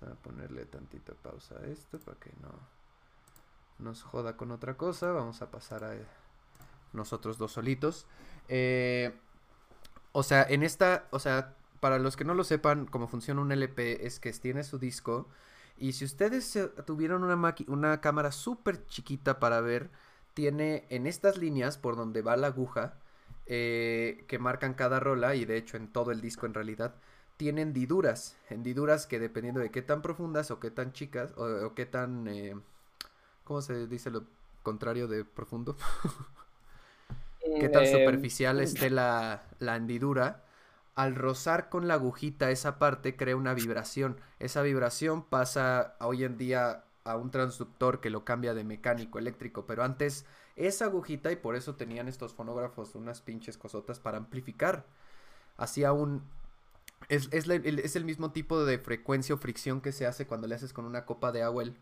[0.00, 2.50] Vamos a ponerle tantita pausa a esto para que no
[3.78, 5.12] nos joda con otra cosa.
[5.12, 5.94] Vamos a pasar a
[6.92, 8.06] nosotros dos solitos.
[8.48, 9.14] Eh,
[10.12, 13.52] o sea, en esta, o sea, para los que no lo sepan, cómo funciona un
[13.52, 15.28] LP es que tiene su disco.
[15.78, 19.90] Y si ustedes tuvieron una, una cámara súper chiquita para ver,
[20.34, 22.98] tiene en estas líneas por donde va la aguja,
[23.46, 26.94] eh, que marcan cada rola, y de hecho en todo el disco en realidad,
[27.38, 28.36] tiene hendiduras.
[28.50, 32.28] Hendiduras que dependiendo de qué tan profundas o qué tan chicas, o, qué tan...
[32.28, 32.54] Eh,
[33.44, 34.24] ¿Cómo se dice lo
[34.62, 35.76] contrario de profundo?
[37.58, 40.44] qué tan eh, superficial esté la, la hendidura
[41.00, 44.20] al rozar con la agujita esa parte crea una vibración.
[44.38, 49.64] Esa vibración pasa hoy en día a un transductor que lo cambia de mecánico eléctrico,
[49.64, 54.84] pero antes esa agujita y por eso tenían estos fonógrafos unas pinches cosotas para amplificar.
[55.56, 56.22] Hacía un...
[57.08, 60.84] Es, el, mismo tipo de frecuencia o fricción que se hace cuando le haces con
[60.84, 61.78] una copa de agua el...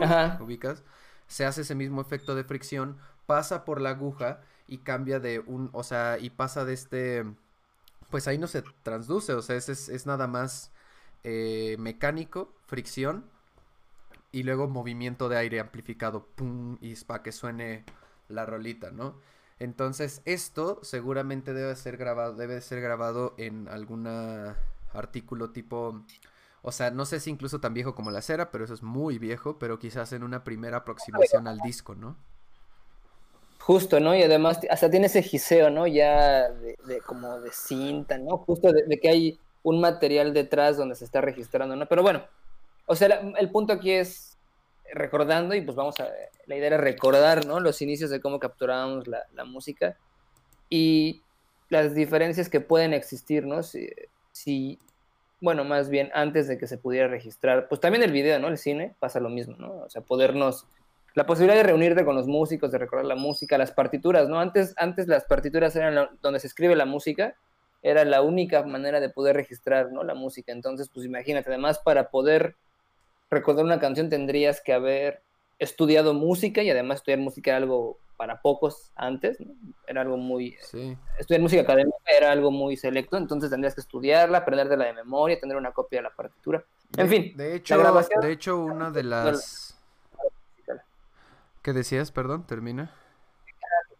[0.00, 0.38] Ajá.
[0.40, 0.82] ¿Ubicas?
[1.26, 2.96] Se hace ese mismo efecto de fricción,
[3.26, 5.70] pasa por la aguja y cambia de un...
[5.72, 7.24] O sea, y pasa de este...
[8.10, 10.70] Pues ahí no se transduce, o sea, es, es nada más
[11.24, 13.24] eh, mecánico, fricción
[14.32, 17.84] y luego movimiento de aire amplificado, pum, y para que suene
[18.28, 19.14] la rolita, ¿no?
[19.60, 24.08] Entonces, esto seguramente debe ser grabado, debe ser grabado en algún
[24.92, 26.04] artículo tipo,
[26.62, 29.18] o sea, no sé si incluso tan viejo como la cera, pero eso es muy
[29.18, 32.16] viejo, pero quizás en una primera aproximación al disco, ¿no?
[33.66, 34.14] Justo, ¿no?
[34.14, 35.86] Y además hasta tiene ese giseo, ¿no?
[35.86, 38.38] Ya de, como de cinta, ¿no?
[38.38, 41.86] Justo de que hay un material detrás donde se está registrando, ¿no?
[41.86, 42.24] Pero bueno,
[42.86, 44.36] o sea, el punto aquí es
[44.92, 46.08] recordando, y pues vamos a,
[46.46, 47.60] la idea era recordar, ¿no?
[47.60, 49.96] Los inicios de cómo capturábamos la, música
[50.68, 51.22] y
[51.68, 53.62] las diferencias que pueden existir, ¿no?
[53.62, 53.88] Si,
[54.32, 54.78] si,
[55.40, 58.48] bueno, más bien antes de que se pudiera registrar, pues también el video, ¿no?
[58.48, 59.72] El cine pasa lo mismo, ¿no?
[59.76, 60.66] O sea, podernos,
[61.14, 64.40] la posibilidad de reunirte con los músicos, de recordar la música, las partituras, ¿no?
[64.40, 67.36] Antes, antes las partituras eran donde se escribe la música
[67.82, 70.04] era la única manera de poder registrar ¿no?
[70.04, 70.52] la música.
[70.52, 72.54] Entonces, pues imagínate, además para poder
[73.28, 75.20] recordar una canción tendrías que haber
[75.58, 79.38] estudiado música y además estudiar música era algo para pocos antes,
[79.86, 80.56] era algo muy...
[81.18, 85.56] Estudiar música académica era algo muy selecto, entonces tendrías que estudiarla, aprendértela de memoria, tener
[85.56, 86.64] una copia de la partitura.
[86.96, 87.36] En fin.
[87.36, 87.76] De hecho,
[88.20, 89.76] de hecho una de las...
[91.62, 92.12] ¿Qué decías?
[92.12, 92.92] Perdón, termina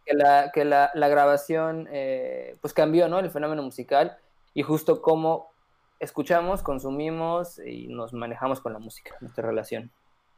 [0.05, 3.19] que la, que la, la grabación eh, pues cambió, ¿no?
[3.19, 4.17] El fenómeno musical
[4.53, 5.51] y justo cómo
[5.99, 9.91] escuchamos, consumimos y nos manejamos con la música, nuestra relación.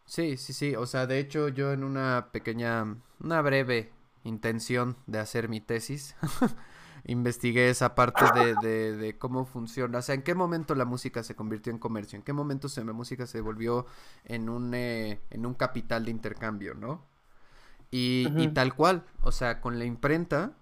[0.06, 3.92] Sí, sí, sí, o sea, de hecho yo en una pequeña, una breve
[4.24, 6.16] intención de hacer mi tesis,
[7.06, 11.24] investigué esa parte de, de, de, cómo funciona, o sea, en qué momento la música
[11.24, 13.88] se convirtió en comercio, en qué momento se, la música se volvió
[14.26, 17.15] en un, eh, en un capital de intercambio, ¿no?
[17.98, 20.58] Y, tal cual, o sea, con la imprenta,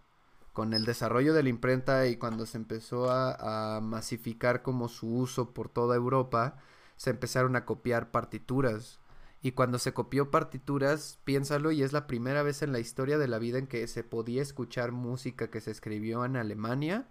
[0.53, 5.51] con el desarrollo de la imprenta y cuando se empezó a, masificar como su uso
[5.51, 6.57] por toda Europa,
[6.95, 8.99] se empezaron a copiar partituras.
[9.41, 13.27] Y cuando se copió partituras, piénsalo, y es la primera vez en la historia de
[13.27, 17.09] la vida en que se podía escuchar música que se escribió en Alemania,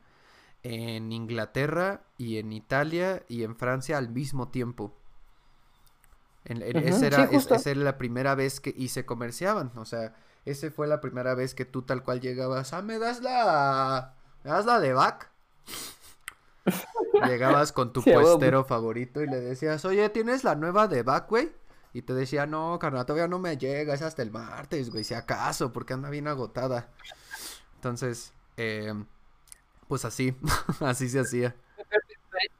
[0.62, 5.01] en Inglaterra y en Italia y en Francia al mismo tiempo
[6.44, 7.06] esa,
[7.70, 11.54] era, la primera vez que y se comerciaban, o sea, esa fue la primera vez
[11.54, 15.30] que tú tal cual llegabas, ah, me das la, me das la de Bach.
[17.26, 21.52] llegabas con tu puestero favorito y le decías, oye, ¿tienes la nueva de Bach, güey?
[21.92, 25.14] Y te decía, no, carnal, todavía no me llega, es hasta el martes, güey, si
[25.14, 26.88] acaso, porque anda bien agotada.
[27.76, 28.94] Entonces, eh,
[29.86, 30.34] pues así,
[30.80, 31.54] así se hacía.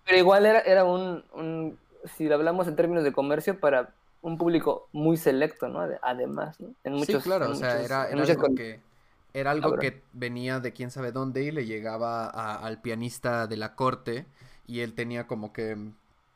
[0.05, 5.17] Pero, igual era, era un si hablamos en términos de comercio, para un público muy
[5.17, 5.81] selecto, ¿no?
[6.03, 6.75] Además, ¿no?
[6.85, 8.81] En muchos, sí, claro, o sea, era, algo que
[9.35, 13.75] era algo que venía de quién sabe dónde y le llegaba al pianista de la
[13.75, 14.27] corte
[14.67, 15.77] y él tenía como que,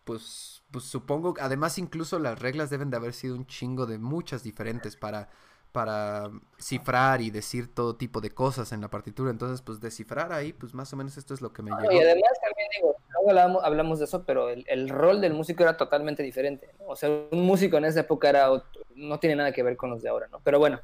[0.04, 4.42] pues, pues supongo, además incluso las reglas deben de haber sido un chingo de muchas
[4.42, 5.28] diferentes para
[5.76, 9.30] para cifrar y decir todo tipo de cosas en la partitura.
[9.30, 11.92] Entonces, pues descifrar ahí, pues más o menos esto es lo que me No, llegó.
[11.92, 15.64] y además también digo, luego hablamos, hablamos de eso, pero el, el rol del músico
[15.64, 16.70] era totalmente diferente.
[16.78, 16.86] ¿no?
[16.86, 19.90] O sea, un músico en esa época era otro- no tiene nada que ver con
[19.90, 20.40] los de ahora, ¿no?
[20.40, 20.80] Pero bueno,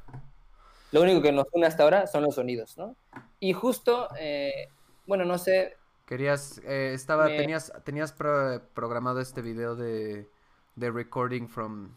[0.91, 2.95] lo único que nos une hasta ahora son los sonidos, ¿no?
[3.39, 4.69] Y justo, eh,
[5.07, 5.75] bueno, no sé,
[6.05, 10.29] Querías, eh, estaba, Me- tenías, tenías pro- programado este video de,
[10.75, 11.95] de recording from,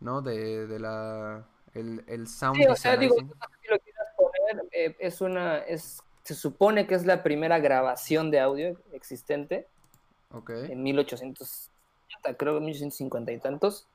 [0.00, 0.22] ¿no?
[0.22, 1.44] De, de la,
[1.80, 3.28] el, el sound Sí, o sea, digo, design.
[3.28, 7.22] no sé si lo quieras poner, eh, es una, es, se supone que es la
[7.22, 9.66] primera grabación de audio existente
[10.30, 11.70] Ok, en 1800,
[12.36, 13.86] creo 1850 y tantos,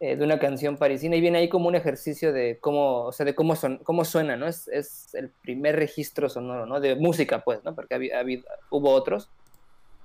[0.00, 3.24] eh, de una canción parisina y viene ahí como un ejercicio de cómo, o sea,
[3.26, 4.46] de cómo, son, cómo suena, ¿no?
[4.46, 6.80] Es, es el primer registro sonoro, ¿no?
[6.80, 7.74] De música, pues, ¿no?
[7.74, 9.30] Porque había, había- hubo otros,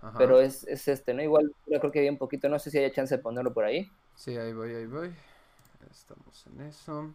[0.01, 0.17] ajá.
[0.17, 1.23] pero es, es este, ¿no?
[1.23, 3.65] Igual yo creo que había un poquito, no sé si haya chance de ponerlo por
[3.65, 3.87] ahí.
[4.15, 5.15] Sí, ahí voy, ahí voy.
[5.89, 7.11] Estamos en eso.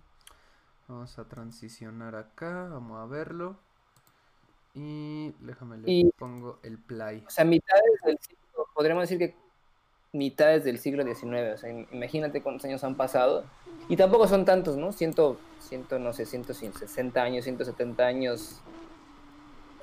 [0.88, 3.56] Vamos a transicionar acá, vamos a verlo.
[4.74, 7.22] Y déjame le Y- pongo el play.
[7.26, 9.36] O sea, mitades del siglo, podríamos decir que
[10.12, 13.44] mitades del siglo XIX, o sea, im- imagínate cuántos años han pasado.
[13.88, 14.92] Y tampoco son tantos, ¿no?
[14.92, 18.60] Ciento, ciento no sé, 160 años, 170 años,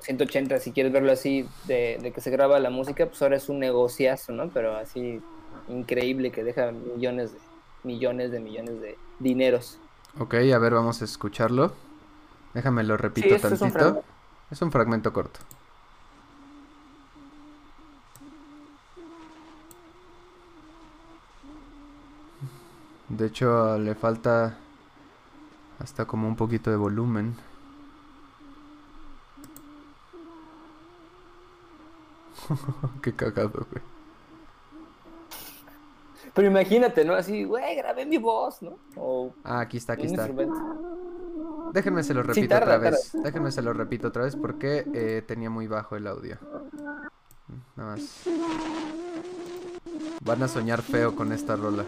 [0.00, 3.48] 180 si quieres verlo así, de, de que se graba la música, pues ahora es
[3.48, 4.48] un negociazo, ¿no?
[4.50, 5.20] Pero así
[5.68, 7.38] increíble que deja millones de
[7.82, 9.78] millones de millones de dineros.
[10.18, 11.72] Ok, a ver, vamos a escucharlo.
[12.54, 13.72] Déjame lo repito Sí, esto es un tantito.
[13.72, 14.08] fragmento.
[14.50, 15.40] Es un fragmento corto.
[23.08, 24.58] De hecho, le falta
[25.78, 27.36] hasta como un poquito de volumen.
[33.02, 33.82] Qué cagado, güey.
[36.34, 37.14] Pero imagínate, ¿no?
[37.14, 38.78] Así, güey, grabé mi voz, ¿no?
[38.96, 40.28] O Ah, aquí está, aquí está.
[41.72, 43.12] Déjenme se lo Sí, repito tarda, otra vez.
[43.12, 46.38] Déjenme se lo repito otra vez porque eh, tenía muy bajo el audio.
[47.76, 48.24] Nada más.
[50.22, 51.84] Van a soñar feo con esta rola.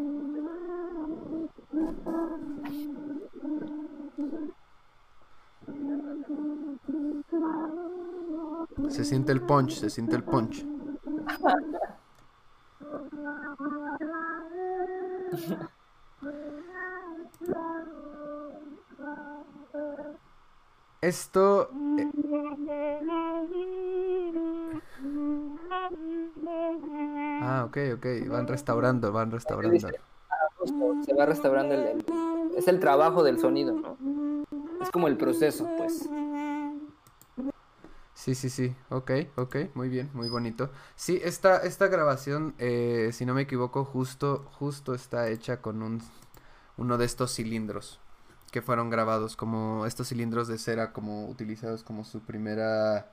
[8.91, 10.65] Se siente el punch, se siente el punch.
[21.01, 22.09] Esto eh,
[27.41, 29.89] Ah, ok, ok, van restaurando, van restaurando.
[31.05, 32.05] Se va restaurando el-
[32.57, 33.97] es el trabajo del sonido, ¿no?
[34.83, 36.09] Es como el proceso, pues.
[38.19, 40.73] Sí, sí, sí, ok, ok, muy bien, muy bonito.
[40.97, 46.03] Sí, esta, esta grabación, eh, si no me equivoco, justo, justo está hecha con un,
[46.77, 48.01] uno de estos cilindros
[48.51, 53.13] que fueron grabados, como estos cilindros de cera, como utilizados como su primera,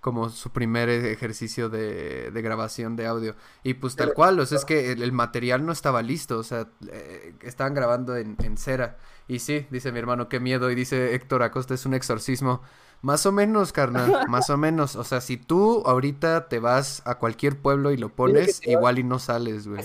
[0.00, 3.36] como su primer ejercicio de, de grabación de audio.
[3.62, 6.42] Y pues tal cual, o sea, es que el, el material no estaba listo, o
[6.44, 8.98] sea, eh, estaban grabando en, en cera.
[9.28, 12.62] Y sí, dice mi hermano, qué miedo, y dice Héctor Acosta, es un exorcismo.
[13.02, 14.94] Más o menos, carnal, más o menos.
[14.96, 19.04] O sea, si tú ahorita te vas a cualquier pueblo y lo pones, igual y
[19.04, 19.82] no sales, güey.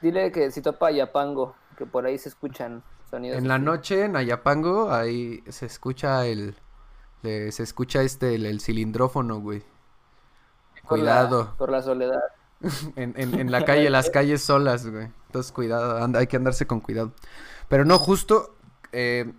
[0.00, 3.38] Dile que si topa Yapango, que por ahí se escuchan sonidos.
[3.38, 6.56] En la noche en Ayapango, ahí se escucha el,
[7.22, 9.60] le- se escucha este, el, el cilindrófono, güey.
[10.88, 11.54] Por la- Cuidado.
[11.56, 12.20] por la soledad.
[12.96, 15.08] En, en, en la calle, las calles solas, güey.
[15.26, 17.12] Entonces, cuidado, anda- hay que andarse con cuidado.
[17.68, 18.54] Pero no, justo,
[18.92, 19.32] eh,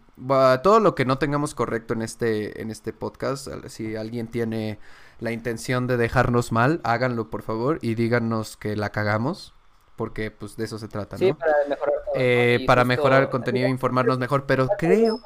[0.63, 4.79] todo lo que no tengamos correcto en este, en este podcast, si alguien tiene
[5.19, 9.53] la intención de dejarnos mal, háganlo, por favor, y díganos que la cagamos,
[9.95, 11.37] porque, pues, de eso se trata, Sí, ¿no?
[11.37, 12.13] para mejorar todo.
[12.15, 15.19] Eh, para mejorar el contenido, informarnos mejor, pero creo...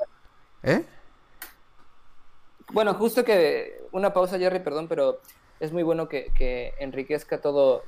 [0.63, 0.83] ¿Eh?
[2.73, 5.19] Bueno, justo que una pausa, Jerry, perdón, pero
[5.59, 7.83] es muy bueno que, que enriquezca todo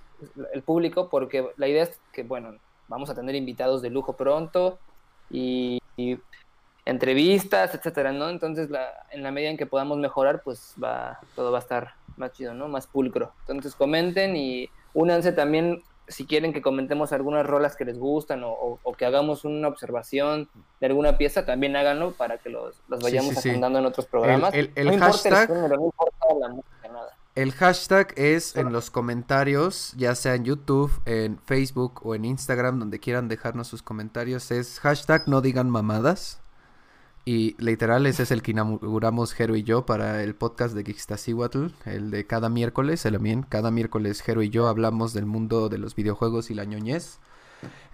[0.53, 2.55] el público porque la idea es que, bueno,
[2.87, 4.79] vamos a tener invitados de lujo pronto
[5.29, 6.17] y, y
[6.85, 8.29] entrevistas, etcétera, ¿no?
[8.29, 11.93] Entonces, la, en la medida en que podamos mejorar, pues va, todo va a estar
[12.17, 12.67] más chido, ¿no?
[12.67, 13.33] Más pulcro.
[13.41, 18.51] Entonces, comenten y únanse también si quieren que comentemos algunas rolas que les gustan o,
[18.51, 20.49] o- o que hagamos una observación
[20.79, 24.51] de alguna pieza, también háganlo para que los, los vayamos sí, en otros programas.
[24.55, 27.15] el- el no importa hashtag- el género, no importa la música, nada.
[27.35, 32.79] El hashtag es en los comentarios, ya sea en YouTube, en Facebook o en Instagram,
[32.79, 36.41] donde quieran dejarnos sus comentarios, es hashtag no digan mamadas.
[37.25, 41.67] Y literal, ese es el que inauguramos Jero y yo para el podcast de Geekstasiwatl,
[41.85, 43.43] el de cada miércoles, el también.
[43.43, 47.19] Cada miércoles Jero y yo hablamos del mundo de los videojuegos y la ñoñez.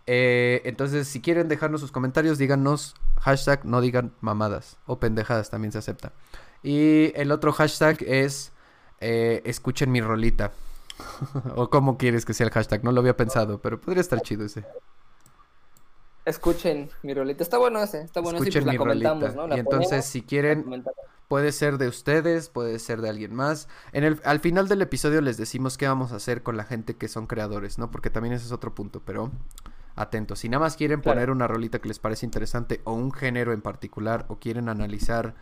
[0.08, 5.74] Eh, entonces, si quieren dejarnos sus comentarios, díganos hashtag no digan mamadas o pendejadas, también
[5.74, 6.14] se acepta.
[6.64, 8.54] Y el otro hashtag es
[9.00, 10.52] eh, escuchen mi rolita.
[11.56, 14.46] o cómo quieres que sea el hashtag, no lo había pensado, pero podría estar chido
[14.46, 14.66] ese.
[16.26, 17.44] Escuchen mi rolita.
[17.44, 19.48] Está bueno ese, está bueno ese, pues la comentamos, ¿no?
[19.56, 20.84] y entonces, si quieren,
[21.28, 23.68] puede ser de ustedes, puede ser de alguien más.
[23.92, 26.96] En el, al final del episodio les decimos qué vamos a hacer con la gente
[26.96, 27.92] que son creadores, ¿no?
[27.92, 29.32] Porque también ese es otro punto, pero
[29.96, 30.40] atentos.
[30.40, 33.62] Si nada más quieren poner una rolita que les parece interesante o un género en
[33.62, 35.36] particular o quieren analizar...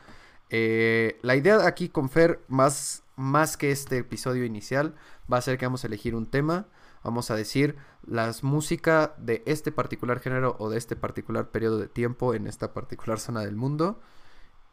[0.56, 4.96] Eh, la idea aquí con Fer, más, más que este episodio inicial,
[5.32, 6.68] va a ser que vamos a elegir un tema
[7.04, 11.88] vamos a decir, las música de este particular género o de este particular periodo de
[11.88, 14.00] tiempo en esta particular zona del mundo.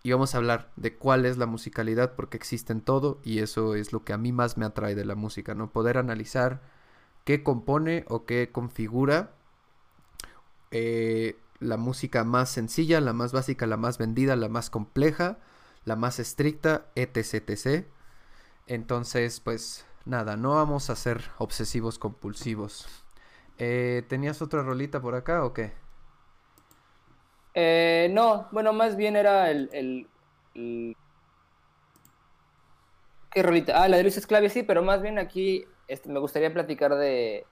[0.02, 3.74] Y vamos a hablar de cuál es la musicalidad, porque existe en todo y eso
[3.74, 5.70] es lo que a mí más me atrae de la música, ¿no?
[5.70, 6.62] Poder analizar
[7.24, 9.34] qué compone o qué configura
[10.70, 15.38] eh, la música más sencilla, la más básica, la más vendida, la más compleja,
[15.84, 17.50] la más estricta, etc.
[17.50, 17.86] etc.
[18.70, 22.86] Entonces, pues nada, no vamos a ser obsesivos compulsivos.
[23.58, 25.72] Eh, ¿Tenías otra rolita por acá o qué?
[27.52, 30.06] Eh, no, bueno, más bien era el,
[33.32, 33.82] ¿Qué rolita?
[33.82, 37.44] Ah, la de Luis Esclavi, sí, pero más bien aquí este, me gustaría platicar de...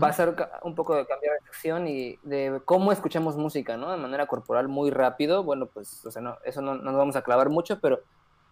[0.00, 3.90] Pasar un poco de cambiar de sección y de cómo escuchamos música, ¿no?
[3.90, 5.42] De manera corporal muy rápido.
[5.44, 8.02] Bueno, pues, o sea, no, eso no, no nos vamos a clavar mucho, pero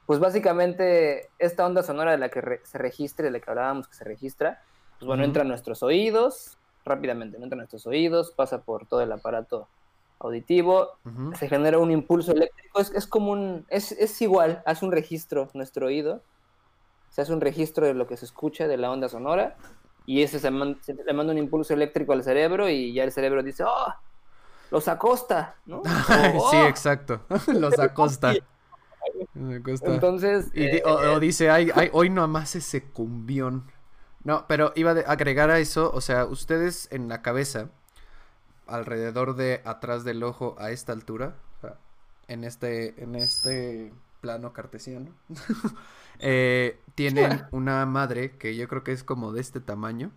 [0.07, 3.95] pues básicamente esta onda sonora de la que se registra, de la que hablábamos que
[3.95, 4.63] se registra,
[4.99, 9.13] pues bueno, entra a nuestros oídos, rápidamente, entra a nuestros oídos, pasa por todo el
[9.13, 9.69] aparato
[10.19, 10.93] auditivo,
[11.39, 15.51] se genera un impulso eléctrico, es, es como un, es, es, igual, hace un registro
[15.53, 16.23] nuestro oído,
[17.11, 19.57] se hace un registro de lo que se escucha de la onda sonora,
[20.07, 23.65] y ese se, le manda un impulso eléctrico al cerebro, y ya el cerebro dice,
[23.65, 23.95] oh,
[24.71, 25.83] los acosta, ¿no?
[26.51, 26.67] sí, oh".
[26.67, 28.33] exacto, los acosta.
[29.35, 30.51] Entonces.
[30.55, 33.65] Eh, o, dice, ay, ay, hoy nomás ese cumbión.
[34.25, 37.71] No, pero iba a agregar a eso, o sea, ustedes en la cabeza,
[38.67, 41.37] alrededor de atrás del ojo a esta altura,
[42.29, 45.13] en este, en este plano cartesiano,
[46.19, 50.11] eh, tienen una madre que yo creo que es como de este tamaño,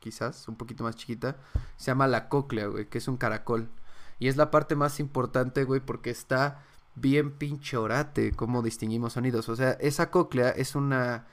[0.00, 1.36] quizás, un poquito más chiquita,
[1.76, 3.70] se llama la cóclea, güey, que es un caracol.
[4.18, 6.62] Y es la parte más importante, güey, porque está
[6.94, 9.48] bien pinche orate cómo distinguimos sonidos.
[9.48, 11.26] O sea, esa cóclea es una.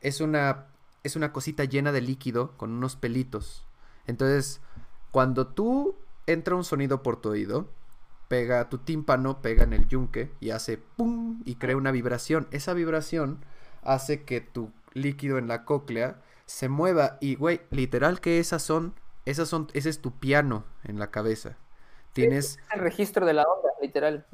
[0.00, 0.66] Es una.
[1.04, 3.64] Es una cosita llena de líquido con unos pelitos.
[4.06, 4.60] Entonces,
[5.10, 5.96] cuando tú
[6.26, 7.70] entra un sonido por tu oído,
[8.28, 12.46] pega tu tímpano, pega en el yunque y hace pum y crea una vibración.
[12.50, 13.44] Esa vibración
[13.82, 18.94] hace que tu líquido en la cóclea se mueva y güey, literal que esas son
[19.24, 21.56] esas son ese es tu piano en la cabeza.
[22.12, 24.26] Tienes el registro de la onda, literal.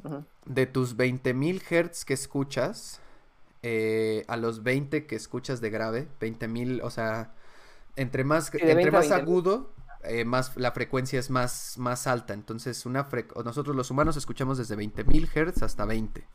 [0.45, 2.99] De tus 20.000 Hz que escuchas,
[3.61, 7.33] eh, a los 20 que escuchas de grave, 20.000, o sea,
[7.95, 9.71] entre más, entre más agudo,
[10.03, 12.33] eh, más la frecuencia es más, más alta.
[12.33, 13.07] Entonces, una
[13.43, 16.25] nosotros los humanos escuchamos desde 20.000 Hz hasta 20.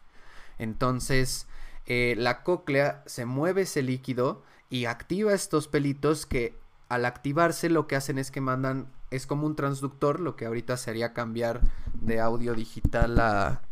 [0.58, 1.46] Entonces,
[1.86, 7.86] eh, la cóclea se mueve ese líquido y activa estos pelitos que al activarse lo
[7.86, 11.60] que hacen es que mandan es como un transductor, lo que ahorita sería cambiar
[11.94, 13.62] de audio digital a...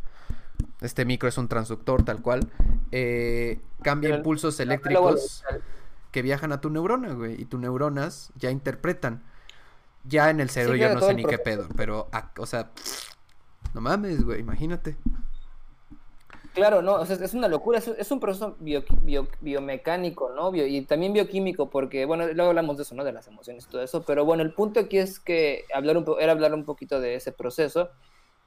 [0.80, 2.48] Este micro es un transductor tal cual.
[2.92, 5.44] Eh, cambia impulsos eléctricos
[6.10, 7.40] que viajan a tu neurona, güey.
[7.40, 9.22] Y tus neuronas ya interpretan.
[10.04, 12.08] Ya en el cerebro yo no sé ni qué pedo, pero,
[12.38, 12.70] o sea,
[13.74, 14.96] no mames, güey, imagínate.
[16.58, 18.56] Claro, no, o sea, es una locura, es, un proceso
[19.40, 20.54] biomecánico, ¿no?
[20.54, 23.04] y también bioquímico, porque, bueno, luego hablamos de eso, ¿no?
[23.04, 26.06] De las emociones y todo eso, pero bueno, el punto aquí es que hablar un
[26.20, 27.90] era hablar un poquito de ese proceso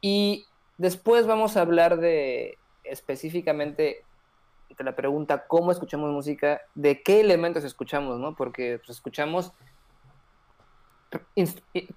[0.01, 0.45] y
[0.77, 4.03] después vamos a hablar de específicamente
[4.77, 8.35] de la pregunta cómo escuchamos música, de qué elementos escuchamos, ¿no?
[8.35, 9.53] Porque pues, escuchamos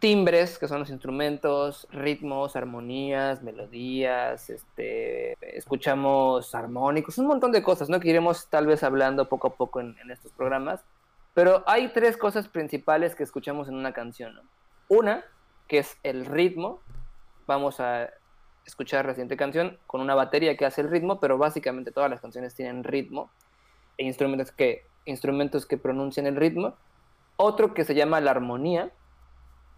[0.00, 7.88] timbres, que son los instrumentos, ritmos, armonías, melodías, este, escuchamos armónicos, un montón de cosas,
[7.88, 8.00] ¿no?
[8.00, 10.84] Que iremos tal vez hablando poco a poco en, estos programas.
[11.32, 14.40] Pero hay tres cosas principales que escuchamos en una canción,
[14.88, 15.24] Una,
[15.68, 16.80] que es el ritmo.
[17.46, 18.10] Vamos a
[18.66, 22.20] escuchar la siguiente canción con una batería que hace el ritmo, pero básicamente todas las
[22.20, 23.30] canciones tienen ritmo
[23.98, 26.74] e instrumentos que, instrumentos que pronuncian el ritmo.
[27.36, 28.92] Otro que se llama la armonía,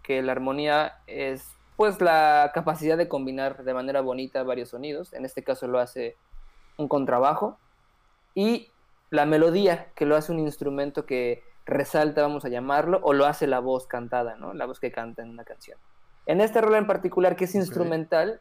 [0.07, 5.11] que la armonía es pues la capacidad de combinar de manera bonita varios sonidos.
[5.11, 6.15] En este caso lo hace
[6.77, 7.59] un contrabajo.
[8.33, 8.71] Y
[9.09, 13.47] la melodía, que lo hace un instrumento que resalta, vamos a llamarlo, o lo hace
[13.47, 14.53] la voz cantada, ¿no?
[14.53, 15.77] La voz que canta en una canción.
[16.25, 18.39] En este rol en particular, que es instrumental,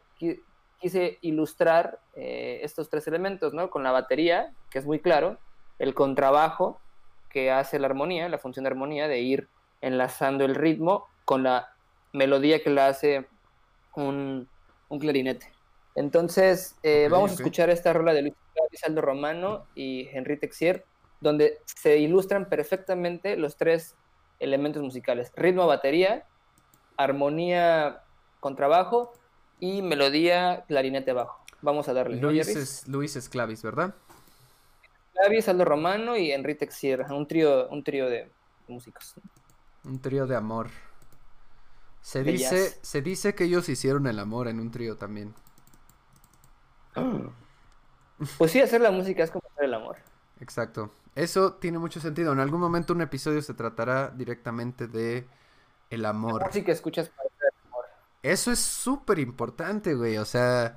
[0.79, 3.71] quise ilustrar eh, estos tres elementos, ¿no?
[3.71, 5.37] Con la batería, que es muy claro,
[5.81, 6.79] el contrabajo,
[7.29, 9.49] que hace la armonía, la función de armonía, de ir
[9.81, 11.75] enlazando el ritmo con la
[12.15, 13.27] melodía que la hace
[13.95, 14.49] un,
[14.89, 15.53] clarinete.
[15.95, 18.35] Entonces, eh, vamos a escuchar esta rola de Luis
[18.85, 20.87] Aldo Romano y Henry Texier,
[21.21, 23.95] donde se ilustran perfectamente los tres
[24.39, 26.25] elementos musicales: ritmo, batería,
[26.97, 28.03] armonía,
[28.41, 29.13] contrabajo
[29.59, 31.45] y melodía, clarinete bajo.
[31.61, 32.17] Vamos a darle.
[32.19, 33.95] Luis, es, Luis Esclavis, ¿verdad?
[35.15, 38.31] Esclavis, Aldo Romano y Henry Texier, un trío, un trío de
[38.69, 39.15] músicos.
[39.85, 40.69] Un trío de amor.
[42.07, 45.35] Se dice, se dice que ellos hicieron el amor en un trío también.
[48.39, 49.97] Pues sí, hacer la música es como hacer el amor.
[50.41, 50.91] Exacto.
[51.15, 52.33] Eso tiene mucho sentido.
[52.33, 55.27] En algún momento un episodio se tratará directamente de
[55.91, 56.49] el amor.
[56.51, 57.85] Sí que escuchas para el amor.
[58.23, 60.17] Eso es súper importante, güey.
[60.17, 60.77] O sea.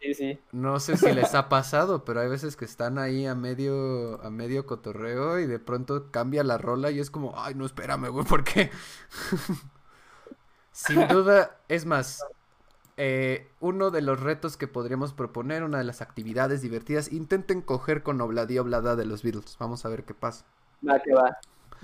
[0.00, 0.38] Sí, sí.
[0.52, 4.30] No sé si les ha pasado, pero hay veces que están ahí a medio, a
[4.30, 8.26] medio cotorreo y de pronto cambia la rola y es como, ay, no, espérame, güey,
[8.26, 8.70] ¿por qué?
[10.72, 12.24] Sin duda, es más,
[12.96, 18.02] eh, uno de los retos que podríamos proponer, una de las actividades divertidas, intenten coger
[18.02, 19.56] con Obladi Oblada de los Beatles.
[19.58, 20.44] Vamos a ver qué pasa.
[20.86, 21.36] Va que va.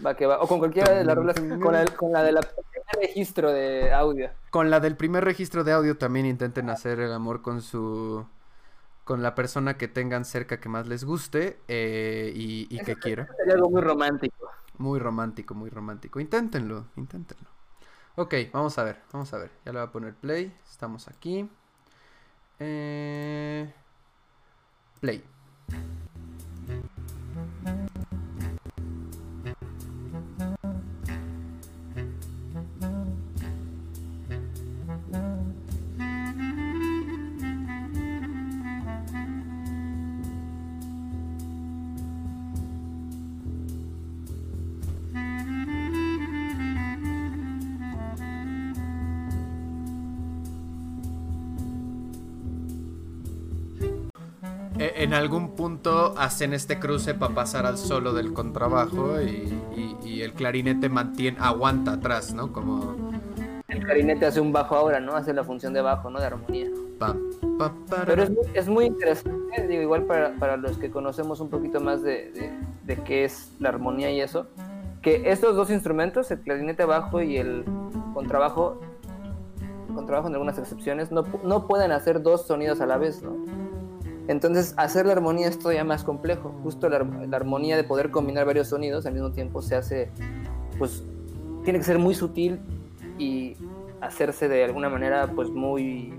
[0.04, 0.40] Va que va.
[0.40, 4.30] O con cualquiera de las rolas, con la, con la del primer registro de audio.
[4.50, 8.26] Con la del primer registro de audio también intenten hacer el amor con su
[9.04, 13.26] con la persona que tengan cerca que más les guste eh, y, y que quiera.
[13.38, 14.50] Sería algo muy romántico.
[14.76, 16.20] Muy romántico, muy romántico.
[16.20, 17.57] Inténtenlo, inténtenlo.
[18.20, 19.48] Ok, vamos a ver, vamos a ver.
[19.64, 20.52] Ya le voy a poner play.
[20.68, 21.48] Estamos aquí.
[22.58, 23.72] Eh...
[25.00, 25.22] Play.
[55.08, 60.88] En algún punto hacen este cruce para pasar al solo del contrabajo y, el clarinete
[60.88, 62.52] mantiene, aguanta atrás, ¿no?
[62.52, 62.96] Como...
[63.68, 65.14] El clarinete hace un bajo ahora, ¿no?
[65.14, 66.18] Hace la función de bajo, ¿no?
[66.18, 66.66] De armonía.
[68.06, 72.52] Pero es muy, interesante, digo, igual para, los que conocemos un poquito más de,
[72.84, 74.48] de, qué es la armonía y eso,
[75.00, 77.64] que estos dos instrumentos, el clarinete bajo y el
[78.12, 78.80] contrabajo,
[79.94, 83.67] contrabajo en algunas excepciones, no, no pueden hacer dos sonidos a la vez, ¿no?
[84.28, 86.54] Entonces, hacer la armonía es todavía más complejo.
[86.62, 86.98] Justo la,
[87.32, 90.10] armonía de poder combinar varios sonidos al mismo tiempo se hace,
[90.78, 91.02] pues,
[91.64, 92.60] tiene que ser muy sutil
[93.18, 93.56] y
[94.02, 96.12] hacerse de alguna manera, pues, muy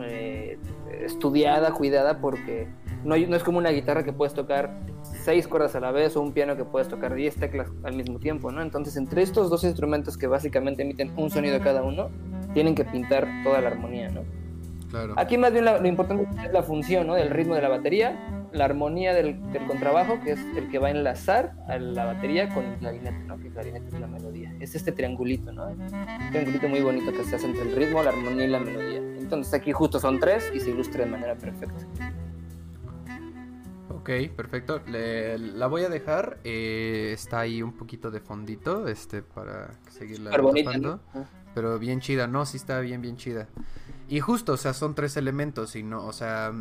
[0.00, 0.58] eh,
[1.00, 2.66] estudiada, cuidada, porque
[3.04, 6.22] no, no es como una guitarra que puedes tocar seis cuerdas a la vez o
[6.22, 8.60] un piano que puedes tocar diez teclas al mismo tiempo, ¿no?
[8.60, 12.10] Entonces, entre estos dos instrumentos que básicamente emiten un sonido cada uno,
[12.54, 14.22] tienen que pintar toda la armonía, ¿no?
[15.16, 17.14] Aquí más bien lo importante es la función, ¿no?
[17.14, 20.90] Del ritmo de la batería, la armonía del, contrabajo, que es el que va a
[20.90, 23.38] enlazar a la batería con el clarinete, ¿no?
[23.38, 24.54] Que el clarinete es la melodía.
[24.60, 25.68] Es este triangulito, ¿no?
[25.68, 28.98] Un triangulito muy bonito que se hace entre el ritmo, la armonía y la melodía.
[28.98, 31.86] Entonces aquí justo son tres y se ilustra de manera perfecta.
[33.90, 34.80] Ok, perfecto.
[34.86, 36.38] la voy a dejar.
[36.44, 41.00] Eh, está ahí un poquito de fondito, este, para seguirla bonita,
[41.54, 43.48] Pero bien chida, no, sí está bien, bien chida.
[44.08, 46.52] Y justo, o sea, son tres elementos y no, o sea,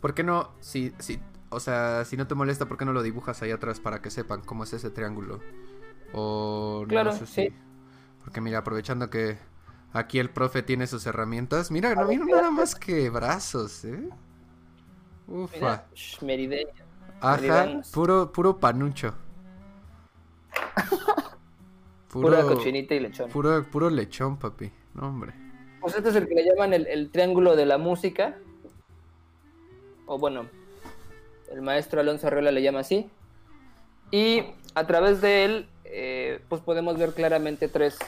[0.00, 3.02] ¿por qué no, si, si, o sea, si no te molesta, ¿por qué no lo
[3.02, 5.40] dibujas ahí atrás para que sepan cómo es ese triángulo?
[6.12, 7.48] O claro, sí.
[8.22, 9.38] Porque mira, aprovechando que
[9.92, 14.08] aquí el profe tiene sus herramientas, mira, no mira nada más que brazos, ¿eh?
[15.26, 15.86] Ufa.
[16.20, 16.70] Merideño.
[17.20, 19.14] Ajá, puro, puro panucho.
[22.08, 23.30] Puro, cochinita y lechón.
[23.30, 24.70] Puro, puro lechón, papi.
[24.92, 25.32] No, hombre.
[25.82, 28.36] Pues este es el que le llaman el, triángulo de la música.
[30.06, 30.46] O bueno,
[31.50, 33.10] el maestro Alonso Arreola le llama así.
[34.12, 34.44] Y
[34.76, 37.98] a través de él, eh, pues podemos ver claramente tres,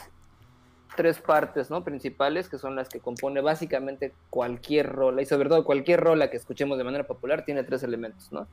[0.94, 1.82] tres partes ¿no?
[1.82, 6.36] principales, que son las que compone básicamente cualquier rola, y sobre todo cualquier rola que
[6.36, 8.30] escuchemos de manera popular tiene tres elementos.
[8.30, 8.46] ¿no?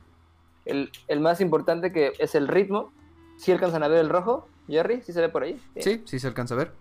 [0.66, 2.92] El, más importante que es el ritmo.
[3.38, 5.02] ¿Sí alcanzan a ver el rojo, Jerry?
[5.02, 5.60] ¿Sí se ve por ahí?
[5.78, 6.72] Sí, sí, se alcanza a ver.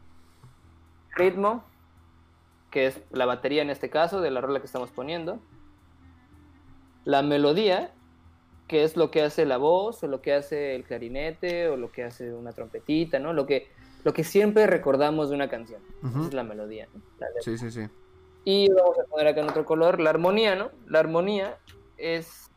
[1.16, 1.64] Ritmo,
[2.70, 5.40] que es la batería en este caso, de la rola que estamos poniendo.
[7.04, 7.92] La melodía,
[8.68, 11.90] que es lo que hace la voz, o lo que hace el clarinete, o lo
[11.90, 13.32] que hace una trompetita, ¿no?
[13.32, 13.68] Lo que,
[14.04, 15.82] lo que siempre recordamos de una canción.
[16.08, 17.00] Esa es la melodía, ¿no?
[17.40, 17.88] sí, sí, sí.
[18.44, 20.70] Y vamos a poner acá en otro color la armonía, ¿no?
[20.86, 21.58] La armonía
[21.98, 22.50] es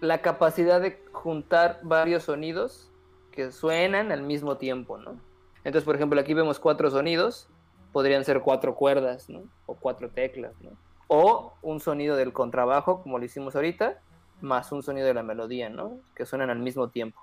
[0.00, 2.90] la capacidad de juntar varios sonidos
[3.30, 5.16] que suenan al mismo tiempo, ¿no?
[5.64, 7.48] Entonces, por ejemplo, aquí vemos cuatro sonidos,
[7.92, 9.44] podrían ser cuatro cuerdas, ¿no?
[9.66, 10.70] O cuatro teclas, ¿no?
[11.08, 14.00] O un sonido del contrabajo, como lo hicimos ahorita,
[14.40, 15.98] más un sonido de la melodía, ¿no?
[16.14, 17.20] Que suenan al mismo tiempo.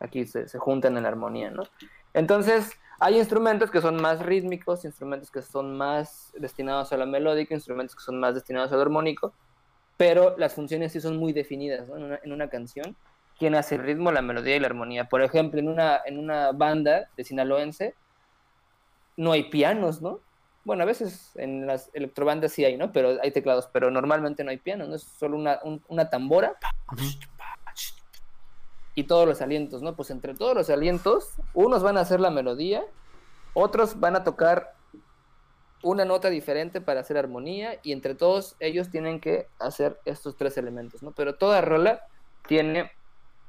[0.00, 1.64] Aquí se, se juntan en la armonía, ¿no?
[2.14, 7.54] Entonces, hay instrumentos que son más rítmicos, instrumentos que son más destinados a la melódica,
[7.54, 9.32] instrumentos que son más destinados al armónico,
[9.96, 11.96] pero las funciones sí son muy definidas ¿no?
[11.96, 12.96] en, una, en, una, canción.
[13.38, 15.04] ¿Quién hace el ritmo, la melodía y la armonía?
[15.04, 17.94] Por ejemplo, en una, en una banda de sinaloense
[19.18, 20.20] no hay pianos, ¿no?
[20.64, 22.92] Bueno, a veces en las electrobandas sí hay, ¿no?
[22.92, 24.94] Pero hay teclados, pero normalmente no hay pianos, ¿no?
[24.94, 26.56] Es solo una, un, una tambora.
[28.94, 29.96] Y todos los alientos, ¿no?
[29.96, 32.84] Pues entre todos los alientos, unos van a hacer la melodía,
[33.54, 34.74] otros van a tocar
[35.82, 40.56] una nota diferente para hacer armonía y entre todos ellos tienen que hacer estos tres
[40.58, 41.10] elementos, ¿no?
[41.12, 42.02] Pero toda rola
[42.46, 42.92] tiene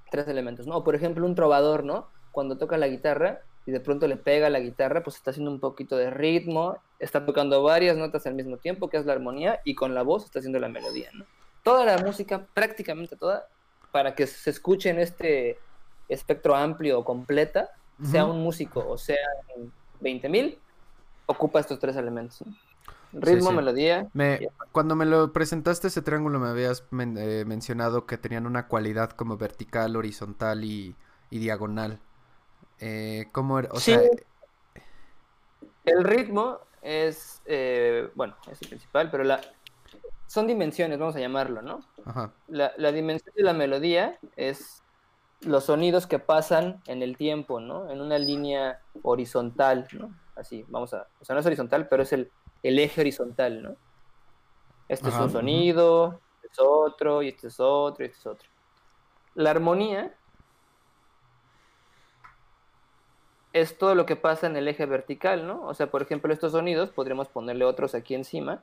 [0.09, 0.77] tres elementos, ¿no?
[0.77, 2.07] O por ejemplo un trovador, ¿no?
[2.31, 5.51] Cuando toca la guitarra y de pronto le pega a la guitarra, pues está haciendo
[5.51, 9.61] un poquito de ritmo, está tocando varias notas al mismo tiempo, que es la armonía,
[9.63, 11.23] y con la voz está haciendo la melodía, ¿no?
[11.61, 13.47] Toda la música, prácticamente toda,
[13.91, 15.59] para que se escuche en este
[16.07, 18.11] espectro amplio o completa, uh -huh.
[18.11, 19.17] sea un músico o sea
[20.01, 20.57] 20.000,
[21.27, 22.41] ocupa estos tres elementos.
[22.43, 22.55] ¿no?
[23.13, 23.55] Ritmo, sí, sí.
[23.55, 24.07] melodía.
[24.13, 28.67] Me, cuando me lo presentaste ese triángulo me habías men eh, mencionado que tenían una
[28.67, 30.95] cualidad como vertical, horizontal y,
[31.29, 31.99] y diagonal.
[32.79, 33.69] Eh, ¿Cómo era?
[33.71, 33.91] O sí.
[33.91, 34.01] sea...
[35.85, 39.41] El ritmo es, eh, bueno, es el principal, pero la,
[40.27, 41.79] son dimensiones, vamos a llamarlo, ¿no?
[42.05, 42.31] Ajá.
[42.47, 44.83] La, la, dimensión de la melodía es
[45.41, 47.89] los sonidos que pasan en el tiempo, ¿no?
[47.89, 50.13] En una línea horizontal, ¿no?
[50.35, 51.07] Así, vamos a...
[51.19, 53.75] O sea, no es horizontal, pero es el, el eje horizontal, ¿no?
[54.87, 55.17] Este Ajá.
[55.17, 58.49] es un sonido, este es otro, y este es otro, y este es otro.
[59.35, 60.13] La armonía
[63.53, 65.65] es todo lo que pasa en el eje vertical, ¿no?
[65.65, 68.61] O sea, por ejemplo, estos sonidos podríamos ponerle otros aquí encima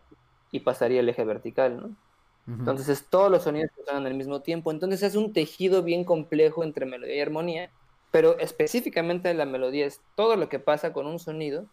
[0.52, 1.86] y pasaría el eje vertical, ¿no?
[1.86, 2.58] Uh -huh.
[2.60, 4.70] Entonces es todos los sonidos que suenan al mismo tiempo.
[4.70, 7.70] Entonces es un tejido bien complejo entre melodía y armonía,
[8.12, 11.66] pero específicamente la melodía es todo lo que pasa con un sonido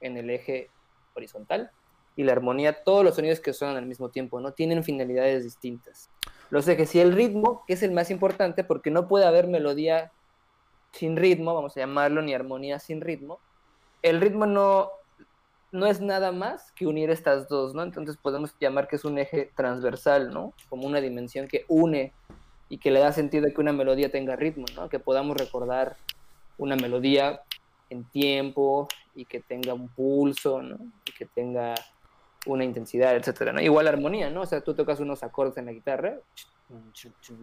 [0.00, 0.70] en el eje
[1.14, 1.70] horizontal
[2.16, 4.52] y la armonía, todos los sonidos que suenan al mismo tiempo, ¿no?
[4.52, 6.10] Tienen finalidades distintas.
[6.50, 10.12] Los ejes y el ritmo, que es el más importante porque no puede haber melodía
[10.94, 13.40] sin ritmo, vamos a llamarlo, ni armonía sin ritmo.
[14.02, 14.90] El ritmo no,
[15.72, 17.82] no es nada más que unir estas dos, ¿no?
[17.82, 20.52] Entonces podemos llamar que es un eje transversal, ¿no?
[20.68, 22.12] Como una dimensión que une
[22.68, 24.88] y que le da sentido que una melodía tenga ritmo, ¿no?
[24.88, 25.96] Que podamos recordar
[26.58, 27.42] una melodía
[27.90, 30.78] en tiempo y que tenga un pulso, ¿no?
[31.06, 31.74] Y que tenga
[32.46, 33.60] una intensidad, etcétera, ¿no?
[33.60, 34.42] Igual armonía, ¿no?
[34.42, 36.18] O sea, tú tocas unos acordes en la guitarra,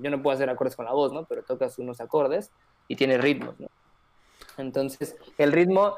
[0.01, 1.25] yo no puedo hacer acordes con la voz, ¿no?
[1.25, 2.51] Pero tocas unos acordes
[2.91, 3.69] y tiene ritmos, ¿no?
[4.57, 5.95] Entonces, el ritmo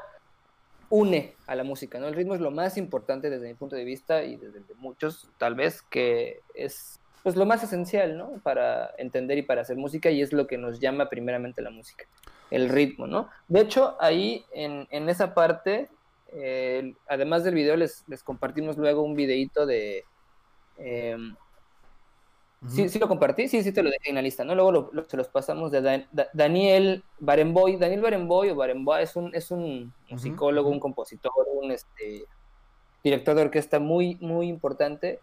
[0.90, 2.06] une a la música, ¿no?
[2.06, 5.56] El ritmo es lo más importante desde mi punto de vista y desde muchos, tal
[5.56, 8.38] vez, que es pues lo más esencial, ¿no?
[8.44, 12.04] Para entender y para hacer música y es lo que nos llama primeramente la música,
[12.52, 13.28] el ritmo, ¿no?
[13.48, 15.88] De hecho, ahí en, en esa parte,
[16.28, 20.04] eh, además del video, les, les, compartimos luego un videito de...
[20.78, 21.16] Eh,
[22.64, 22.70] uh -huh.
[22.70, 23.48] ¿sí, ¿sí, lo compartí?
[23.48, 24.54] Sí, sí te lo dejé en la lista, ¿no?
[24.54, 27.76] Luego lo, lo, se los pasamos de Dan, da, Daniel Barenboy.
[27.76, 30.74] Daniel Barenboy o Barenboy es un, es un musicólogo, uh -huh.
[30.74, 32.24] un compositor, un este,
[33.02, 35.20] director de orquesta muy, muy importante.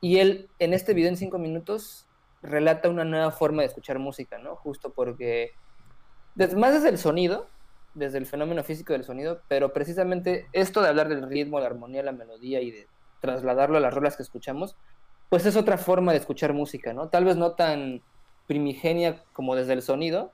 [0.00, 2.06] Y él, en este video en cinco minutos,
[2.42, 4.54] relata una nueva forma de escuchar música, ¿no?
[4.56, 5.52] Justo porque,
[6.34, 7.46] desde, más desde el sonido,
[7.94, 12.02] desde el fenómeno físico del sonido, pero precisamente esto de hablar del ritmo, la armonía,
[12.02, 12.86] la melodía y de
[13.20, 14.76] trasladarlo a las rolas que escuchamos,
[15.34, 17.08] pues es otra forma de escuchar música, ¿no?
[17.08, 18.02] Tal vez no tan
[18.46, 20.30] primigenia como desde el sonido,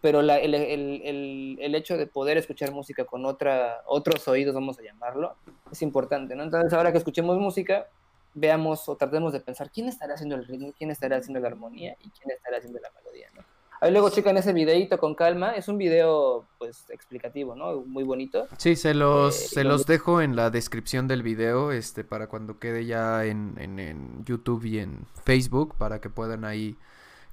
[0.00, 4.52] pero la, el, el, el, el, hecho de poder escuchar música con otra, otros oídos,
[4.52, 5.36] vamos a llamarlo,
[5.70, 6.42] es importante, ¿no?
[6.42, 7.86] Entonces ahora que escuchemos música,
[8.34, 11.94] veamos o tratemos de pensar quién estará haciendo el ritmo, quién estará haciendo la armonía
[12.00, 13.44] y quién estará haciendo la melodía, ¿no?
[13.80, 17.82] Ahí luego checan ese videito con calma, es un video pues explicativo, ¿no?
[17.86, 18.46] Muy bonito.
[18.58, 22.58] Sí, se los, eh, se los dejo en la descripción del video, este, para cuando
[22.58, 26.76] quede ya en, en, en YouTube y en Facebook, para que puedan ahí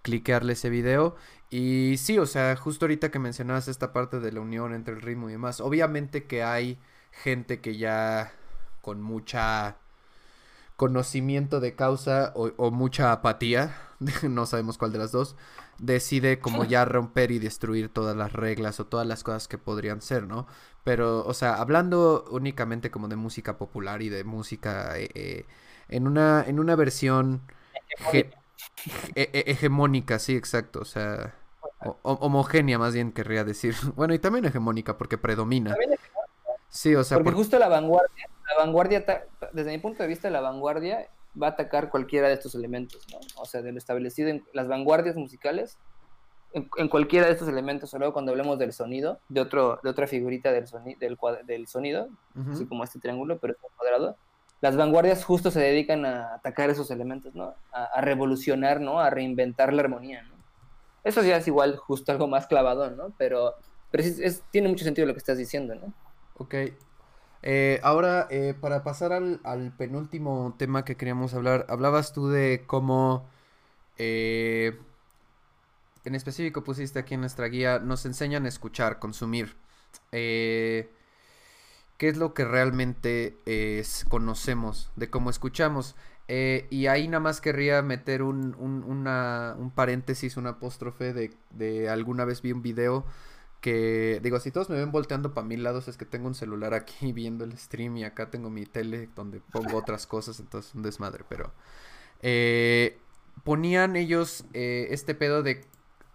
[0.02, 1.16] cliquearle ese video.
[1.50, 5.02] Y sí, o sea, justo ahorita que mencionabas esta parte de la unión entre el
[5.02, 6.78] ritmo y demás, obviamente que hay
[7.12, 8.32] gente que ya
[8.82, 9.78] con mucha
[10.78, 13.76] conocimiento de causa o, mucha apatía,
[14.24, 15.36] no sabemos cuál de las dos,
[15.80, 20.02] decide como ya romper y destruir todas las reglas o todas las cosas que podrían
[20.02, 20.48] ser, ¿no?
[20.84, 25.45] Pero, o sea, hablando únicamente como de música popular y de música eh, eh,
[25.89, 27.41] en, una, en una versión
[28.14, 28.30] e,
[29.16, 31.34] e, hegemónica, sí, exacto, o sea,
[32.04, 33.76] homogénea más bien querría decir.
[33.95, 35.76] Bueno, y también hegemónica porque predomina.
[36.70, 40.41] Sí, o sea, porque justo la vanguardia, la vanguardia, desde mi punto de vista, la
[40.41, 41.08] vanguardia
[41.42, 43.20] va a atacar cualquiera de estos elementos, ¿no?
[43.42, 45.78] O sea, de lo establecido en las vanguardias musicales,
[46.54, 50.08] en, cualquiera de estos elementos, o luego cuando hablemos del sonido, de otro, de otra
[50.08, 50.66] figurita del,
[51.00, 52.10] del, del sonido,
[52.52, 54.18] así como este triángulo, pero es cuadrado,
[54.62, 57.54] las vanguardias justo se dedican a atacar esos elementos, ¿no?
[57.72, 59.00] A, revolucionar, ¿no?
[59.00, 60.36] A reinventar la armonía, ¿no?
[61.04, 63.14] Eso ya es igual justo algo más clavado, ¿no?
[63.18, 63.54] Pero,
[63.92, 65.94] pero es, tiene mucho sentido lo que estás diciendo, ¿no?
[66.38, 66.56] Ok.
[67.44, 73.30] Eh, ahora, eh, para pasar al, penúltimo tema que queríamos hablar, hablabas tú de cómo,
[73.98, 74.80] eh,
[76.04, 79.56] en específico pusiste aquí en nuestra guía, nos enseñan a escuchar, consumir.
[80.12, 80.90] ¿Qué
[82.00, 83.38] es lo que realmente
[84.10, 85.96] conocemos de cómo escuchamos?
[86.30, 92.42] y ahí nada más querría meter un, un paréntesis, un apóstrofe de, de alguna vez
[92.42, 93.06] vi un video
[93.62, 96.74] que digo, si todos me ven volteando para mil lados es que tengo un celular
[96.74, 100.84] aquí viendo el stream y acá tengo mi tele donde pongo otras cosas, entonces un
[100.84, 101.51] desmadre, pero
[102.22, 102.99] eh,
[103.43, 105.66] ponían ellos eh, este pedo de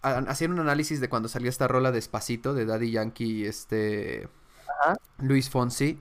[0.02, 4.28] hacían un análisis de cuando salió esta rola despacito de Daddy Yankee este
[5.18, 6.00] Luis Fonsi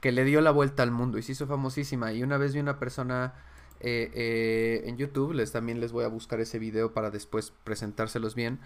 [0.00, 2.12] que le dio la vuelta al mundo y se hizo famosísima.
[2.12, 3.34] Y una vez vi una persona
[3.80, 8.60] eh, en YouTube les también les voy a buscar ese video para después presentárselos bien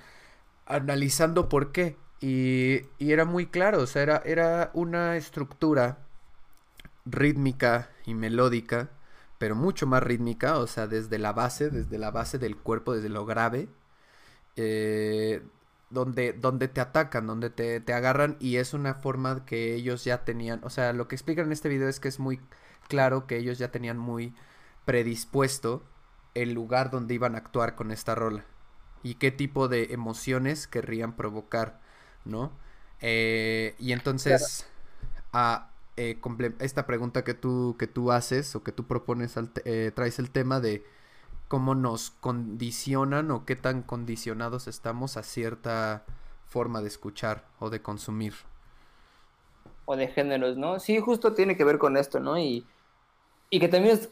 [0.66, 5.98] analizando por qué y, era muy claro, o sea, era, era una estructura
[7.04, 8.90] rítmica y melódica,
[9.38, 13.08] pero mucho más rítmica, o sea, desde la base, desde la base del cuerpo, desde
[13.08, 13.68] lo grave,
[14.56, 15.42] eh,
[15.90, 20.24] donde, donde te atacan, donde te, te, agarran y es una forma que ellos ya
[20.24, 22.40] tenían, o sea, lo que explican en este video es que es muy
[22.88, 24.34] claro que ellos ya tenían muy
[24.84, 25.84] predispuesto
[26.34, 28.44] el lugar donde iban a actuar con esta rola
[29.02, 31.80] y qué tipo de emociones querrían provocar.
[32.24, 32.52] ¿No?
[33.00, 34.66] Eh, y entonces,
[35.96, 36.18] eh,
[36.60, 40.60] esta pregunta que tú, que tú haces o que tú propones, eh, traes el tema
[40.60, 40.84] de
[41.48, 46.04] cómo nos condicionan o qué tan condicionados estamos a cierta
[46.46, 48.34] forma de escuchar o de consumir.
[49.86, 50.78] O de géneros, ¿no?
[50.80, 52.38] Sí, justo tiene que ver con esto, ¿no?
[52.38, 52.66] Y,
[53.48, 54.10] y que también es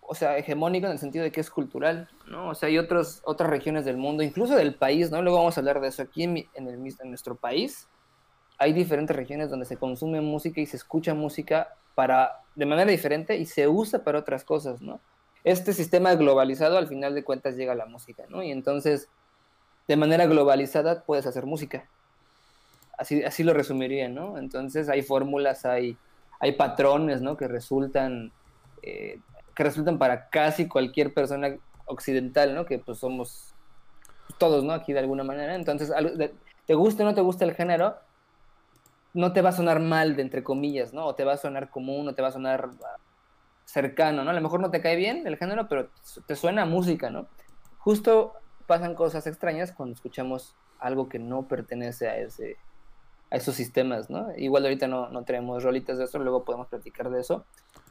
[0.00, 2.50] o sea, hegemónico en el sentido de que es cultural, ¿no?
[2.50, 5.22] O sea, hay otros, otras regiones del mundo, incluso del país, ¿no?
[5.22, 6.02] Luego vamos a hablar de eso.
[6.02, 7.88] Aquí en, en, el, en nuestro país
[8.58, 13.36] hay diferentes regiones donde se consume música y se escucha música para, de manera diferente
[13.36, 15.00] y se usa para otras cosas, ¿no?
[15.44, 18.42] Este sistema globalizado al final de cuentas llega a la música, ¿no?
[18.42, 19.08] Y entonces,
[19.88, 21.88] de manera globalizada puedes hacer música.
[22.96, 24.38] Así, así lo resumiría, ¿no?
[24.38, 25.96] Entonces hay fórmulas, hay,
[26.38, 27.36] hay patrones, ¿no?
[27.36, 28.30] Que resultan
[28.82, 29.18] eh,
[29.54, 32.64] que resultan para casi cualquier persona occidental, ¿no?
[32.64, 33.54] Que pues somos
[34.38, 34.72] todos, ¿no?
[34.72, 35.54] Aquí de alguna manera.
[35.54, 35.92] Entonces,
[36.66, 37.96] te guste o no te gusta el género,
[39.14, 41.06] no te va a sonar mal, de entre comillas, ¿no?
[41.06, 42.96] O te va a sonar común, o te va a sonar ah,
[43.64, 44.30] cercano, ¿no?
[44.30, 45.88] A lo mejor no te cae bien el género, pero
[46.26, 47.26] te suena música, ¿no?
[47.78, 48.34] Justo
[48.66, 52.56] pasan cosas extrañas cuando escuchamos algo que no pertenece a ese
[53.30, 54.28] a esos sistemas, ¿no?
[54.36, 57.46] Igual ahorita no, no tenemos rolitas de eso, luego podemos platicar de eso,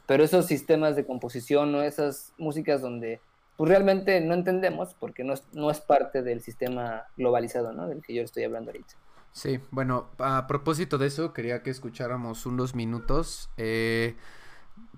[0.06, 3.20] pero esos sistemas de composición o esas músicas donde
[3.56, 7.86] pues realmente no entendemos porque no es, no es parte del sistema globalizado, ¿no?
[7.86, 8.94] Del que yo estoy hablando ahorita.
[9.32, 13.50] Sí, bueno, a propósito de eso, quería que escucháramos unos minutos.
[13.56, 14.16] Eh,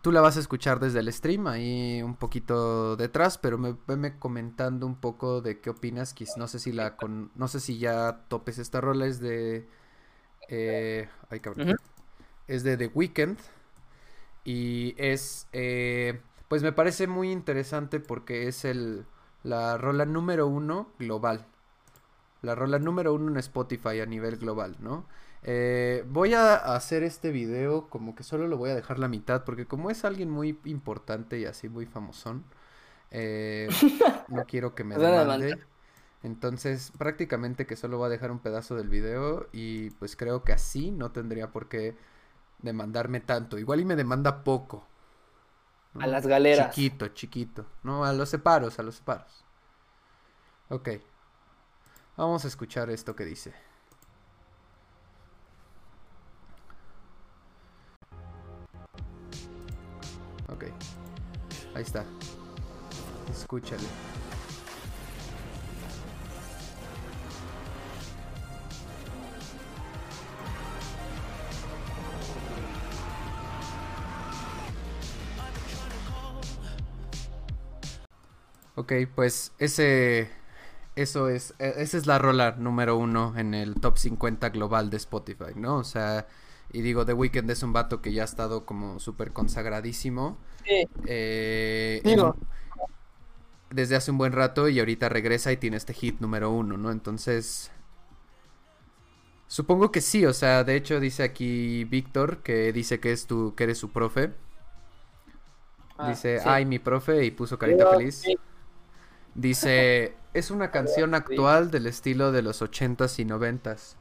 [0.02, 4.18] tú la vas a escuchar desde el stream, ahí un poquito detrás, pero me veme
[4.18, 6.14] comentando un poco de qué opinas.
[6.36, 9.68] No sé si la con, no sé si ya topes esta rola, es de
[10.48, 11.74] eh, ay, cabrón.
[12.46, 13.38] Es de The Weeknd.
[14.45, 19.07] Y es, eh, pues me parece muy interesante porque es el,
[19.42, 21.47] la rola número uno global.
[22.42, 25.07] La rola número uno en Spotify a nivel global, ¿no?
[25.42, 29.45] Eh, voy a hacer este video como que solo lo voy a dejar la mitad
[29.45, 32.45] porque como es alguien muy importante y así muy famosón,
[33.11, 33.68] eh,
[34.28, 35.59] no quiero que me demande.
[36.22, 40.53] Entonces prácticamente que solo va a dejar un pedazo del video y pues creo que
[40.53, 41.97] así no tendría por qué
[42.64, 43.58] demandarme tanto.
[43.58, 44.86] Igual y me demanda poco.
[45.98, 46.74] A las galeras.
[46.74, 47.66] Chiquito, chiquito.
[47.84, 49.44] No, a los separos, a los separos.
[50.70, 50.88] Ok.
[52.16, 53.54] Vamos a escuchar esto que dice.
[60.48, 60.64] Ok.
[61.74, 62.04] Ahí está.
[63.30, 64.13] Escúchale.
[78.76, 80.30] Ok, pues ese.
[80.96, 81.54] Eso es.
[81.58, 85.76] e- Esa es la rola número uno en el top 50 global de Spotify, ¿no?
[85.78, 86.26] O sea.
[86.72, 90.38] Y digo, The Weeknd es un vato que ya ha estado como súper consagradísimo.
[90.64, 92.36] Sí, eh, Digo.
[92.36, 92.46] en-
[93.70, 96.90] desde hace un buen rato y ahorita regresa y tiene este hit número uno, ¿no?
[96.90, 97.70] Entonces.
[99.46, 103.54] Supongo que sí, o sea, de hecho dice aquí Víctor que dice que es tu,
[103.54, 104.32] que eres su profe.
[105.98, 106.48] ah, dice, sí.
[106.48, 108.16] ay, mi profe, y puso carita Yo, feliz.
[108.22, 108.36] sí.
[109.35, 113.97] Dice, es una canción actual del estilo de los ochentas y noventas.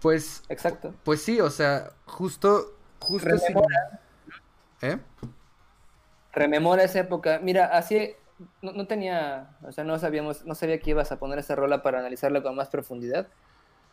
[0.00, 0.94] Pues, Exacto.
[1.04, 4.00] pues sí, o sea, justo, justo Rememora.
[4.82, 4.98] ¿Eh?
[6.32, 7.40] rememora esa época.
[7.42, 8.14] Mira, así
[8.60, 11.82] no, no tenía, o sea, no sabíamos, no sabía que ibas a poner esa rola
[11.82, 13.28] para analizarla con más profundidad.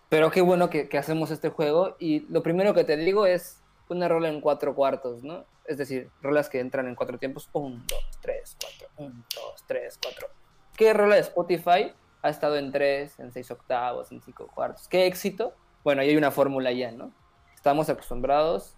[0.10, 1.96] Pero qué bueno que, que hacemos este juego.
[2.00, 5.46] Y lo primero que te digo es una rola en cuatro cuartos, ¿no?
[5.66, 7.50] Es decir, rolas que entran en cuatro tiempos.
[7.54, 8.88] Un, dos, tres, cuatro.
[8.98, 10.28] Un, dos, tres, cuatro.
[10.76, 14.88] ¿Qué rola de Spotify ha estado en tres, en seis octavos, en cinco cuartos?
[14.88, 15.54] ¿Qué éxito?
[15.84, 17.12] Bueno, ahí hay una fórmula ya, ¿no?
[17.54, 18.76] Estamos acostumbrados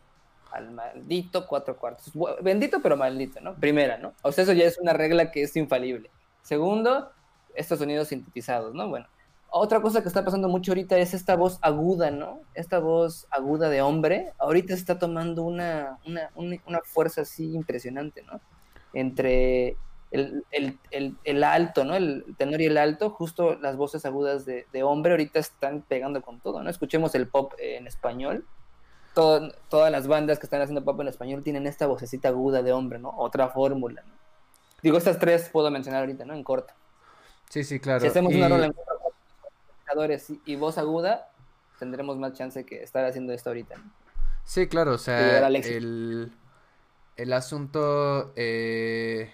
[0.51, 2.11] al maldito cuatro cuartos.
[2.41, 3.55] Bendito pero maldito, ¿no?
[3.55, 4.13] Primera, ¿no?
[4.21, 6.09] O sea, eso ya es una regla que es infalible.
[6.41, 7.11] Segundo,
[7.55, 8.87] estos sonidos sintetizados, ¿no?
[8.89, 9.07] Bueno,
[9.49, 12.41] otra cosa que está pasando mucho ahorita es esta voz aguda, ¿no?
[12.53, 18.41] Esta voz aguda de hombre, ahorita está tomando una, una, una, fuerza así impresionante, ¿no?
[18.93, 19.77] Entre
[20.11, 21.95] el, el, el, el alto, ¿no?
[21.95, 26.21] El tenor y el alto, justo las voces agudas de, de hombre ahorita están pegando
[26.21, 26.69] con todo, ¿no?
[26.69, 28.45] Escuchemos el pop en español
[29.13, 32.73] todo- todas las bandas que están haciendo pop en español tienen esta vocecita aguda de
[32.73, 33.13] hombre, ¿no?
[33.17, 34.13] Otra fórmula, ¿no?
[34.83, 36.33] Digo, estas tres puedo mencionar ahorita, ¿no?
[36.33, 36.73] En corto.
[37.49, 38.01] Sí, sí, claro.
[38.01, 38.94] si hacemos y- una rola en cuatro
[40.45, 41.29] y, voz aguda,
[41.79, 43.75] tendremos más chance que estar haciendo esto ahorita.
[44.43, 46.31] Sí, claro, o sea, el,
[47.17, 49.31] el asunto, eh,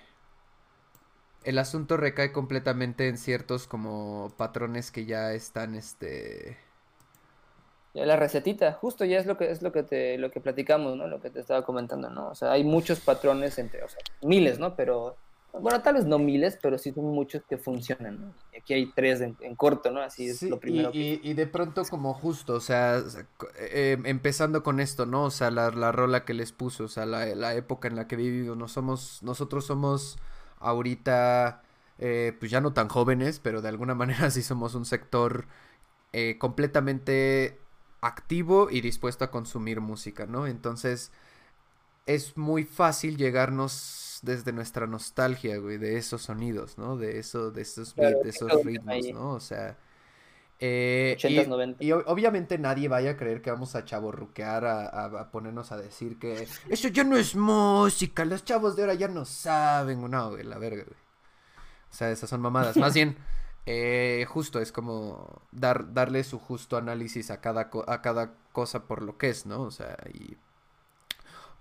[1.43, 6.57] el asunto recae completamente en ciertos como patrones que ya están, este,
[7.93, 11.07] la recetita, justo ya es lo que es lo que te lo que platicamos, ¿no?
[11.07, 12.29] Lo que te estaba comentando, ¿no?
[12.29, 14.75] O sea, hay muchos patrones entre, o sea, miles, ¿no?
[14.75, 15.17] Pero
[15.53, 18.35] bueno, tal vez no miles, pero sí son muchos que funcionan, ¿no?
[18.57, 20.01] Aquí hay tres en, en corto, ¿no?
[20.01, 23.03] Así es Sí, lo primero y, que y, de pronto como justo, o sea,
[23.57, 25.25] eh, empezando con esto, ¿no?
[25.25, 28.07] O sea, la, la rola que les puso, o sea, la, la época en la
[28.07, 30.17] que vivimos, no somos, nosotros somos
[30.59, 31.63] ahorita,
[31.99, 35.47] eh, pues ya no tan jóvenes, pero de alguna manera sí somos un sector
[36.13, 37.59] eh, completamente
[38.01, 40.47] activo y dispuesto a consumir música, ¿no?
[40.47, 41.11] Entonces,
[42.05, 46.97] es muy fácil llegarnos desde nuestra nostalgia, güey, de esos sonidos, ¿no?
[46.97, 49.11] De eso, de esos Claro, beats, de esos ritmos, ahí.
[49.11, 49.31] ¿no?
[49.33, 49.77] O sea,
[50.59, 51.87] eh, 80s, y, 90s.
[51.87, 55.77] y obviamente nadie vaya a creer que vamos a chaborruquear, a, a- a ponernos a
[55.77, 60.29] decir que eso ya no es música, los chavos de ahora ya no saben, no,
[60.31, 60.97] güey, la verga, güey.
[61.91, 62.79] O sea, esas son mamadas.
[62.79, 63.17] Más bien,
[63.65, 68.85] eh, justo es como dar, darle su justo análisis a cada, co- a cada cosa
[68.87, 69.61] por lo que es, ¿no?
[69.63, 70.37] O sea, y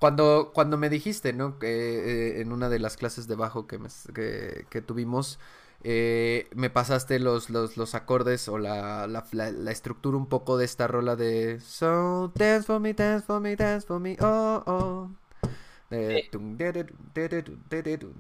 [0.01, 1.59] cuando, cuando me dijiste, ¿no?
[1.61, 5.41] Que eh, en una de las clases de bajo que, me- que, que tuvimos,
[5.85, 10.59] eh, me pasaste los, los, los acordes o la, la, la- la estructura un poco
[10.59, 14.63] de esta rola de So, dance for me, dance for me, dance for me, oh,
[14.67, 15.11] oh.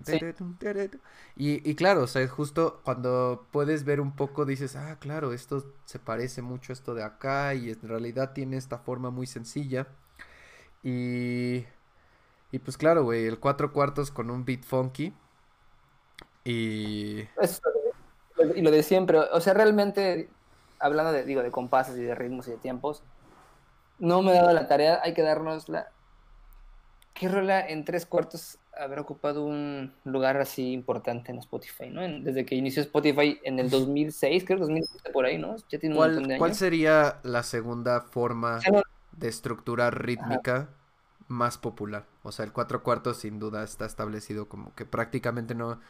[0.02, 0.20] Sí.
[1.36, 5.64] Y, y claro, o sea, justo cuando puedes ver un poco dices, ah, claro, esto
[5.84, 9.88] se parece mucho a esto de acá y en realidad tiene esta forma muy sencilla.
[10.82, 11.64] Y,
[12.52, 15.12] y pues claro, güey, el cuatro cuartos con un beat funky.
[16.44, 17.20] Y...
[17.40, 17.60] Eso,
[18.54, 20.30] y lo de siempre, o sea, realmente,
[20.78, 23.02] hablando de, digo, de compases y de ritmos y de tiempos,
[23.98, 25.88] no me he dado la tarea, hay que darnos la...
[27.12, 32.02] ¿Qué rola en tres cuartos habrá ocupado un lugar así importante en Spotify, ¿no?
[32.02, 35.56] En- desde que inició Spotify en el 2006, creo 2007 por ahí, ¿no?
[35.68, 36.58] Ya tiene un montón ¿Cuál, de cuál años.
[36.58, 38.80] sería la segunda forma no-
[39.12, 40.70] de estructura rítmica
[41.28, 42.06] más popular?
[42.22, 45.80] O sea, el cuatro cuartos sin duda está establecido como que prácticamente no...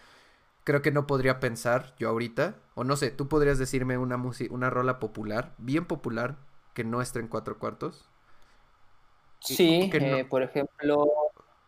[0.64, 4.54] Creo que no podría pensar yo ahorita, o no sé, tú podrías decirme una música,
[4.54, 6.36] una rola popular, bien popular,
[6.74, 8.10] que no esté en cuatro cuartos.
[9.40, 11.06] Sí, no- eh, por ejemplo,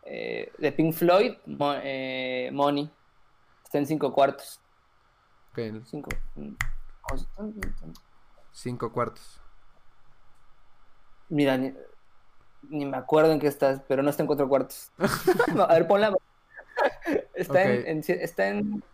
[0.05, 2.91] eh, de Pink Floyd, Mo- eh, Money,
[3.65, 4.61] está en cinco cuartos.
[5.85, 6.11] Cinco.
[6.37, 6.55] mm,
[8.53, 9.42] cinco cuartos.
[11.33, 11.75] Mira, ni-
[12.69, 14.93] Ni me acuerdo en qué estás, pero no está en cuatro cuartos.
[15.59, 16.15] a ver, ponla.
[17.35, 18.85] está, en, está en.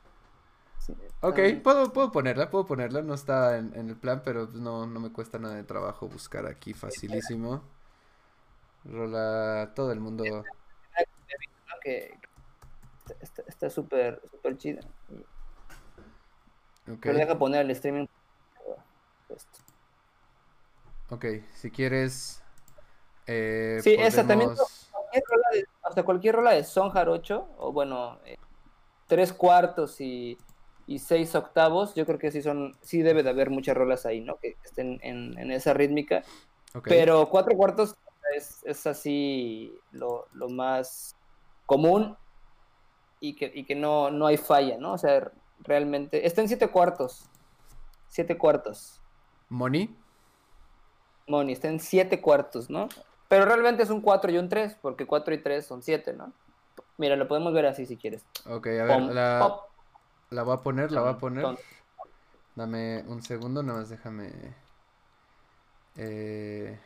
[1.21, 3.03] Ok, puedo, puedo ponerla, puedo ponerla.
[3.03, 6.47] No está en, el plan, pero pues no, no me cuesta nada de trabajo buscar
[6.47, 7.63] aquí facilísimo.
[8.85, 10.45] Rola todo el mundo.
[13.49, 14.81] está súper súper chida.
[16.85, 16.99] Okay.
[17.03, 18.07] Pero deja poner el streaming.
[21.11, 22.43] Ok, si quieres.
[23.27, 24.51] Eh, sí, esa también.
[25.83, 28.37] hasta cualquier rola de Son Jarocho, o bueno, eh,
[29.07, 30.37] tres cuartos y,
[30.87, 34.21] y, seis octavos, yo creo que sí son, sí debe de haber muchas rolas ahí,
[34.21, 34.37] ¿no?
[34.37, 36.23] Que estén en, en esa rítmica.
[36.85, 37.97] Pero cuatro cuartos
[38.35, 41.17] es, es así lo, lo, más
[41.67, 42.17] común
[43.21, 44.93] y que, y que no, no hay falla, ¿no?
[44.93, 46.27] O sea, realmente.
[46.27, 47.25] Está en siete cuartos.
[48.09, 49.01] Siete cuartos.
[49.49, 49.97] ¿Money?
[51.29, 52.89] Money, está en siete cuartos, ¿no?
[53.29, 56.33] Pero realmente es un 4 y un 3, porque 4 y 3 son 7, ¿no?
[56.97, 58.25] Mira, lo podemos ver así si quieres.
[58.47, 59.61] Ok, a ver, la,
[60.31, 61.47] la voy a poner, la voy a poner.
[62.55, 64.33] Dame un segundo, nada más déjame.
[65.97, 66.79] Eh...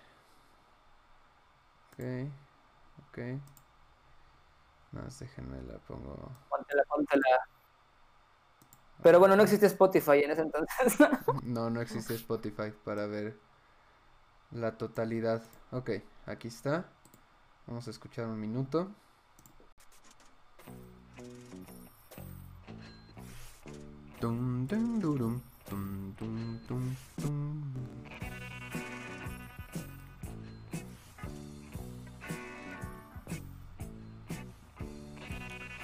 [1.93, 2.05] Ok,
[3.09, 3.19] ok.
[4.93, 6.31] Nada más déjenme la pongo.
[6.51, 7.49] Póntela, póntela.
[9.03, 10.99] Pero bueno, no existe Spotify en ese entonces.
[11.43, 13.39] no, no existe Spotify para ver
[14.53, 15.43] la totalidad.
[15.71, 15.91] Ok,
[16.27, 16.87] aquí está.
[17.67, 18.91] Vamos a escuchar un minuto.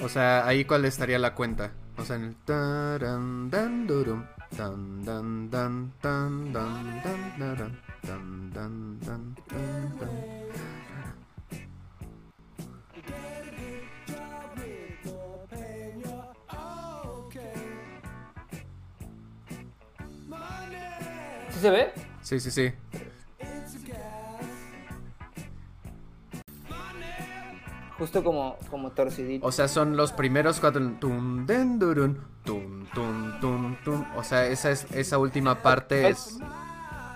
[0.01, 1.73] O sea, ahí cuál estaría la cuenta.
[1.97, 3.51] O sea, en el taran
[4.57, 7.01] dan dan dan dan dan
[7.39, 7.73] dan
[8.09, 9.37] Dan, dan, dan,
[21.51, 21.93] ¿Sí se ve?
[22.23, 22.73] Sí, sí, sí.
[27.99, 29.47] Justo como, como torcidito.
[29.47, 30.81] O sea, son los primeros cuatro.
[31.01, 32.68] Tum, den, durun, tum.
[34.19, 36.39] O sea, esa, es, esa última parte es.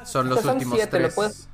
[0.05, 1.48] Son los últimos tres.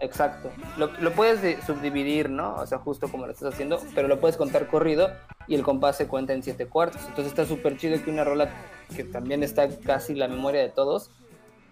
[0.00, 0.50] Exacto.
[0.76, 2.56] Lo, lo, puedes subdividir, ¿no?
[2.56, 5.10] O sea, justo como lo estás haciendo, pero lo puedes contar corrido
[5.46, 7.00] y el compás se cuenta en siete cuartos.
[7.02, 8.48] Entonces está súper chido que una rola
[8.94, 11.10] que también está casi la memoria de todos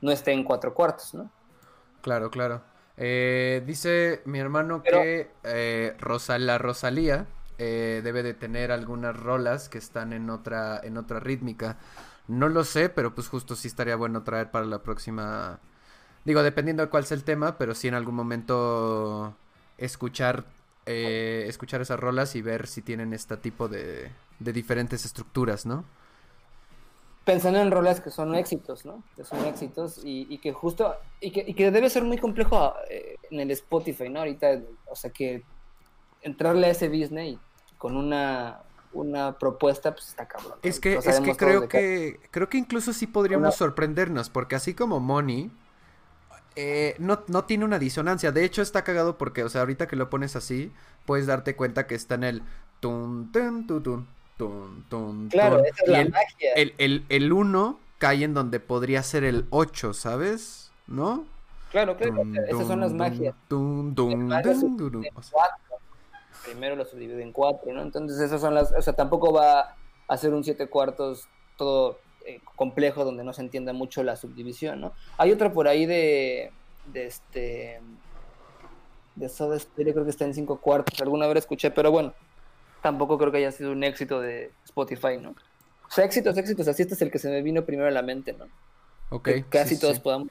[0.00, 1.30] no esté en cuatro cuartos, ¿no?
[2.00, 2.62] Claro, claro.
[2.96, 5.96] Eh, dice mi hermano que eh,
[6.38, 7.26] la Rosalía
[7.58, 11.78] eh, debe de tener algunas rolas que están en otra, en otra rítmica.
[12.28, 15.60] No lo sé, pero pues justo sí estaría bueno traer para la próxima
[16.24, 19.34] Digo, dependiendo de cuál sea el tema, pero sí en algún momento
[19.76, 20.44] escuchar,
[20.86, 25.84] eh, escuchar esas rolas y ver si tienen este tipo de, de diferentes estructuras, ¿no?
[27.24, 29.02] Pensando en rolas que son éxitos, ¿no?
[29.16, 33.16] Que son éxitos y, y que justo, y que, que, debe ser muy complejo eh,
[33.30, 34.20] en el Spotify, ¿no?
[34.20, 35.42] Ahorita, o sea, que
[36.20, 37.38] entrarle a ese business
[37.78, 38.60] con una,
[38.92, 40.58] una propuesta, pues está cabrón.
[40.62, 45.00] Es que, es que creo que, creo que incluso sí podríamos sorprendernos, porque así como
[45.00, 45.50] Money
[46.56, 48.32] eh, no, no tiene una disonancia.
[48.32, 50.72] De hecho, está cagado porque, o sea, ahorita que lo pones así,
[51.06, 52.42] puedes darte cuenta que está en el
[52.80, 56.52] tun, tun, tun, tun, tun, Claro, esa es la el, magia.
[56.78, 60.72] El, el, 1 cae en donde podría ser el 8, ¿sabes?
[60.86, 61.24] ¿No?
[61.70, 63.34] Claro, claro, esas son las magias.
[66.44, 67.82] Primero lo subdivide en 4, ¿no?
[67.82, 68.72] Entonces, esas son las.
[68.72, 69.76] O sea, tampoco va
[70.08, 74.80] a ser un 7 cuartos todo eh, complejo donde no se entienda mucho la subdivisión,
[74.80, 74.92] ¿no?
[75.18, 76.52] Hay otro por ahí de,
[76.92, 77.80] de este
[79.16, 82.14] de Soda Stereo, creo que está en cinco cuartos, alguna vez escuché, pero bueno,
[82.80, 85.30] tampoco creo que haya sido un éxito de Spotify, ¿no?
[85.30, 88.02] O sea, éxitos, éxitos, así este es el que se me vino primero a la
[88.02, 88.46] mente, ¿no?
[89.10, 89.24] Ok.
[89.24, 90.28] Que casi todos podamos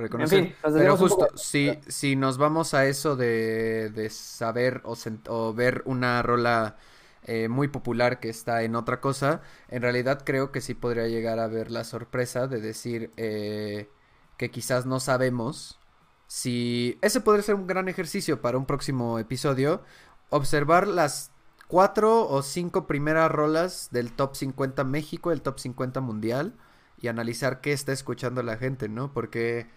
[0.00, 0.38] reconocer.
[0.38, 4.94] En fin, Pero justo, si, si nos vamos a eso de, de saber o,
[5.28, 6.76] o ver una rola
[7.22, 11.38] eh, muy popular que está en otra cosa, en realidad creo que sí podría llegar
[11.38, 13.90] a ver la sorpresa de decir eh,
[14.36, 15.78] que quizás no sabemos
[16.26, 16.98] si...
[17.02, 19.82] Ese podría ser un gran ejercicio para un próximo episodio,
[20.30, 21.32] observar las
[21.68, 26.54] cuatro o cinco primeras rolas del top 50 México, el top 50 mundial,
[26.98, 29.12] y analizar qué está escuchando la gente, ¿no?
[29.12, 29.68] Porque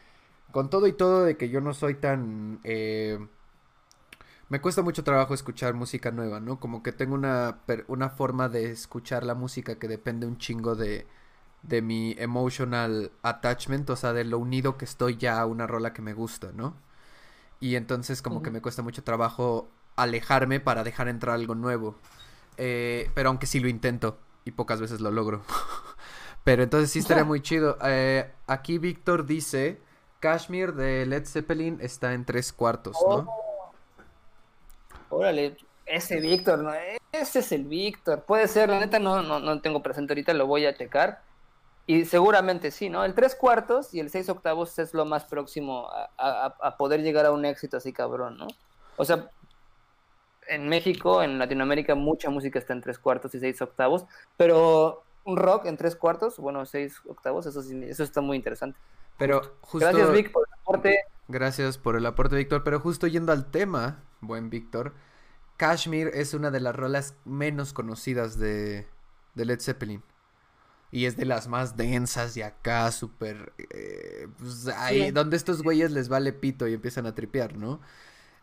[0.53, 2.61] con todo y todo de que yo no soy tan...
[2.63, 3.19] Eh,
[4.49, 6.59] me cuesta mucho trabajo escuchar música nueva, ¿no?
[6.59, 11.07] Como que tengo una, una forma de escuchar la música que depende un chingo de,
[11.63, 15.91] de mi emotional attachment, o sea, de lo unido que estoy ya a una rola
[15.91, 16.75] que me gusta, ¿no?
[17.59, 21.97] Y entonces como que me cuesta mucho trabajo alejarme para dejar entrar algo nuevo.
[22.57, 25.41] Eh, pero aunque sí lo intento y pocas veces lo logro.
[26.43, 27.79] pero entonces sí estaría muy chido.
[27.83, 29.81] Eh, aquí Víctor dice,
[30.23, 33.27] Kashmir de Led Zeppelin está en tres cuartos, ¿no?
[33.27, 33.73] Oh.
[35.09, 36.71] Órale, ese Víctor, ¿no?
[37.11, 38.23] Ese es el Víctor.
[38.23, 41.21] Puede ser, la neta no, no, no tengo presente ahorita, lo voy a checar.
[41.87, 43.03] Y seguramente sí, ¿no?
[43.03, 47.31] El tres cuartos y el seis octavos es lo más próximo a, poder llegar a
[47.33, 48.47] un éxito así cabrón, ¿no?
[48.95, 49.29] O sea,
[50.47, 54.05] en México, en Latinoamérica, mucha música está en tres cuartos y seis octavos,
[54.37, 58.79] pero un rock en tres cuartos, bueno, seis octavos, eso, eso está muy interesante.
[59.23, 59.87] Pero justo...
[59.87, 60.99] Gracias, Vic, por el aporte.
[61.29, 62.65] Gracias por el aporte, Víctor.
[62.65, 64.93] Pero justo yendo al tema, buen Víctor,
[65.55, 68.85] Kashmir es una de las rolas menos conocidas de,
[69.33, 70.03] de Led Zeppelin.
[70.91, 73.53] Y es de las más densas y acá, súper...
[73.57, 77.79] Eh, pues ahí, donde estos güeyes les vale pito y empiezan a tripear, ¿no?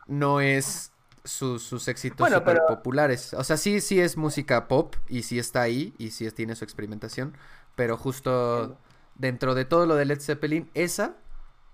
[0.07, 0.93] No es
[1.25, 3.35] sus, sus éxitos súper populares.
[3.35, 6.65] O sea, sí, sí es música pop y sí está ahí y sí tiene su
[6.65, 7.37] experimentación.
[7.77, 8.79] Pero justo
[9.21, 11.17] dentro de todo lo de Led Zeppelin, esa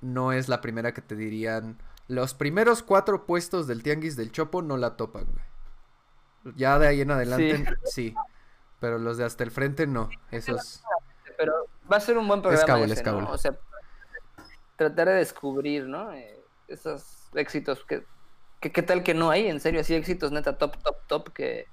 [0.00, 1.78] no es la primera que te dirían.
[2.08, 6.54] Los primeros cuatro puestos del Tianguis del Chopo no la topan, güey.
[6.56, 8.14] Ya de ahí en adelante, sí.
[8.80, 10.82] Pero los de hasta el frente no, esos...
[11.38, 11.52] Pero
[11.90, 13.56] va a ser un buen programa ese, O sea,
[14.76, 16.12] tratar de descubrir, ¿no?
[16.12, 18.04] Eh, esos éxitos que,
[18.60, 19.48] ¿Qué tal que no hay?
[19.48, 21.68] En serio, así éxitos neta top, top, top que es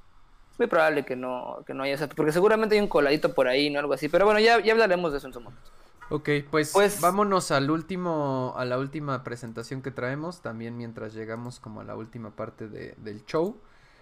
[0.57, 3.79] muy probable que no, que no haya porque seguramente hay un coladito por ahí, ¿no?
[3.79, 4.09] Algo así.
[4.09, 5.69] Pero bueno, ya, ya hablaremos de eso en su momento.
[6.09, 11.59] Ok, pues, pues, vámonos al último, a la última presentación que traemos, también mientras llegamos
[11.59, 13.59] como a la última parte de, del show.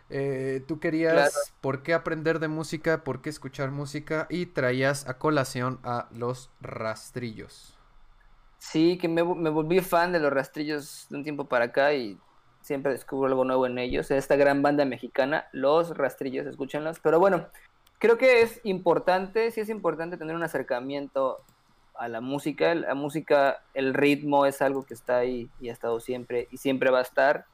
[0.10, 5.18] Eh, tú querías por qué aprender de música, por qué escuchar música y traías a
[5.18, 7.78] colación a los rastrillos.
[8.58, 12.18] Sí, que me, volví fan de los rastrillos de un tiempo para acá y
[12.62, 14.12] siempre descubro algo nuevo en ellos.
[14.12, 17.00] Esta gran banda mexicana, Los Rastrillos, escúchenlos.
[17.00, 17.48] Pero bueno,
[18.00, 21.40] creo que es importante, sí es importante tener un acercamiento
[21.96, 22.74] a la música.
[22.76, 26.92] La música, el ritmo es algo que está ahí y ha estado siempre y siempre
[26.92, 27.46] va a estar.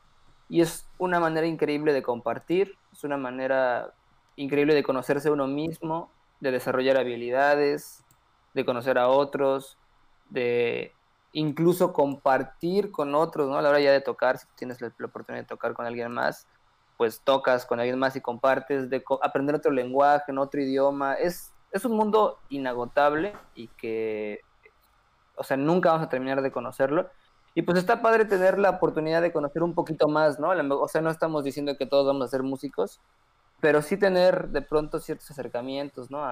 [0.49, 3.93] Y es una manera increíble de compartir, es una manera
[4.37, 8.05] increíble de conocerse uno mismo, de desarrollar habilidades,
[8.53, 9.77] de conocer a otros,
[10.29, 10.93] de
[11.33, 13.57] incluso compartir con otros, ¿no?
[13.57, 16.47] A la hora ya de tocar, si tienes la, oportunidad de tocar con alguien más,
[16.97, 21.13] pues tocas con alguien más y compartes, de aprender otro lenguaje, en otro idioma.
[21.13, 24.41] Es, es un mundo inagotable y que,
[25.35, 27.09] o sea, nunca vamos a terminar de conocerlo.
[27.53, 30.49] Y pues está padre tener la oportunidad de conocer un poquito más, ¿no?
[30.79, 32.99] O sea, no estamos diciendo que todos vamos a ser músicos,
[33.59, 36.23] pero sí tener de pronto ciertos acercamientos, ¿no?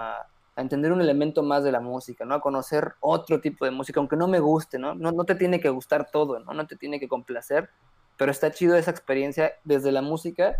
[0.55, 2.35] A entender un elemento más de la música, ¿no?
[2.35, 4.95] A conocer otro tipo de música, aunque no me guste, ¿no?
[4.95, 6.53] No, no te tiene que gustar todo, ¿no?
[6.53, 7.69] No te tiene que complacer,
[8.17, 10.55] pero está chido esa experiencia desde la música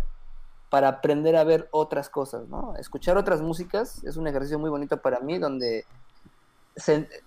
[0.68, 2.74] para aprender a ver otras cosas, ¿no?
[2.76, 5.86] Escuchar otras músicas es un ejercicio muy bonito para mí, donde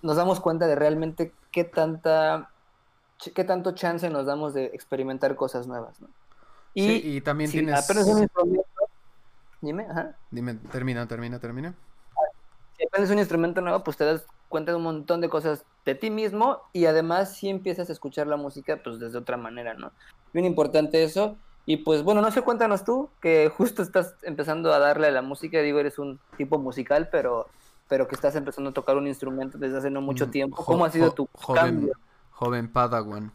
[0.02, 2.50] nos damos cuenta de realmente qué tanta
[3.34, 6.08] qué tanto chance nos damos de experimentar cosas nuevas, ¿no?
[6.72, 7.84] Y, sí, y también tienes...
[7.84, 8.64] Apenas un instrumento...
[9.60, 10.16] Dime, ajá.
[10.30, 11.74] Dime, termina, termina, termina.
[12.90, 16.10] Aprendes un instrumento nuevo, pues te das cuenta de un montón de cosas de ti
[16.10, 19.92] mismo y además si empiezas a escuchar la música, pues desde otra manera, ¿no?
[20.32, 21.36] Bien importante eso.
[21.66, 25.22] Y pues bueno, no sé, cuéntanos tú, que justo estás empezando a darle a la
[25.22, 27.46] música, digo, eres un tipo musical, pero,
[27.88, 30.64] pero que estás empezando a tocar un instrumento desde hace no mucho mm, tiempo.
[30.64, 31.92] ¿Cómo ha sido tu cambio?
[32.32, 33.32] joven Padawan.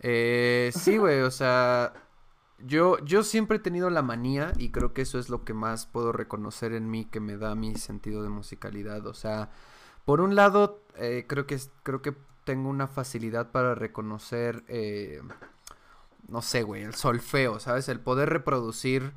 [0.00, 1.92] Eh, sí, güey, o sea,
[2.58, 5.86] yo, yo siempre he tenido la manía y creo que eso es lo que más
[5.86, 9.06] puedo reconocer en mí que me da mi sentido de musicalidad.
[9.06, 9.50] O sea,
[10.04, 12.14] por un lado, eh, creo, que, creo que
[12.44, 15.20] tengo una facilidad para reconocer, eh,
[16.28, 17.88] no sé, güey, el solfeo, ¿sabes?
[17.88, 19.12] El poder reproducir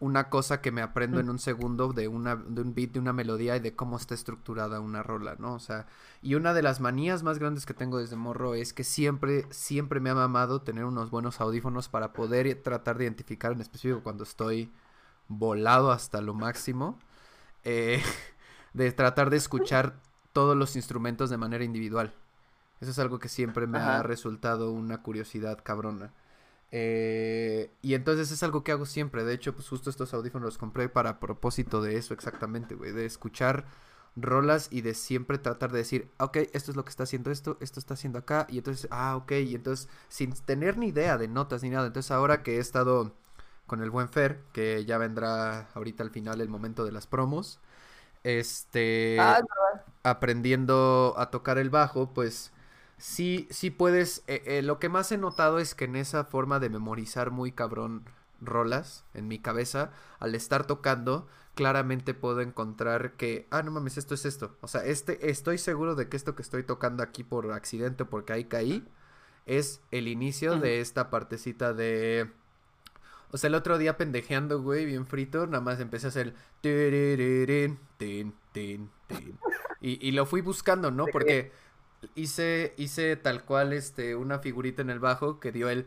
[0.00, 3.12] una cosa que me aprendo en un segundo de, una, de un beat, de una
[3.12, 5.54] melodía y de cómo está estructurada una rola, ¿no?
[5.54, 5.86] O sea,
[6.22, 9.98] y una de las manías más grandes que tengo desde morro es que siempre, siempre
[9.98, 14.22] me ha mamado tener unos buenos audífonos para poder tratar de identificar en específico cuando
[14.22, 14.72] estoy
[15.26, 16.98] volado hasta lo máximo,
[17.64, 18.00] eh,
[18.74, 20.00] de tratar de escuchar
[20.32, 22.14] todos los instrumentos de manera individual.
[22.80, 26.12] Eso es algo que siempre me ha resultado una curiosidad cabrona.
[26.70, 29.24] Eh, y entonces es algo que hago siempre.
[29.24, 32.92] De hecho, pues justo estos audífonos los compré para propósito de eso exactamente, güey.
[32.92, 33.66] De escuchar
[34.16, 37.56] rolas y de siempre tratar de decir, ok, esto es lo que está haciendo esto,
[37.60, 38.46] esto está haciendo acá.
[38.50, 39.32] Y entonces, ah, ok.
[39.32, 41.86] Y entonces, sin tener ni idea de notas ni nada.
[41.86, 43.14] Entonces ahora que he estado
[43.66, 47.60] con el buen Fer, que ya vendrá ahorita al final el momento de las promos.
[48.24, 49.40] Este, ah,
[50.02, 52.52] aprendiendo a tocar el bajo, pues
[52.98, 54.22] sí, sí puedes.
[54.26, 57.52] Eh, eh, lo que más he notado es que en esa forma de memorizar muy
[57.52, 58.04] cabrón
[58.40, 64.14] rolas en mi cabeza, al estar tocando, claramente puedo encontrar que, ah, no mames, esto
[64.14, 64.56] es esto.
[64.60, 68.32] O sea, este, estoy seguro de que esto que estoy tocando aquí por accidente, porque
[68.32, 68.86] ahí caí,
[69.46, 72.30] es el inicio de esta partecita de...
[73.30, 76.34] O sea, el otro día pendejeando, güey, bien frito, nada más empecé a hacer...
[79.80, 81.06] Y, y lo fui buscando, ¿no?
[81.06, 81.52] Porque
[82.14, 85.86] hice, hice tal cual este, una figurita en el bajo que dio el...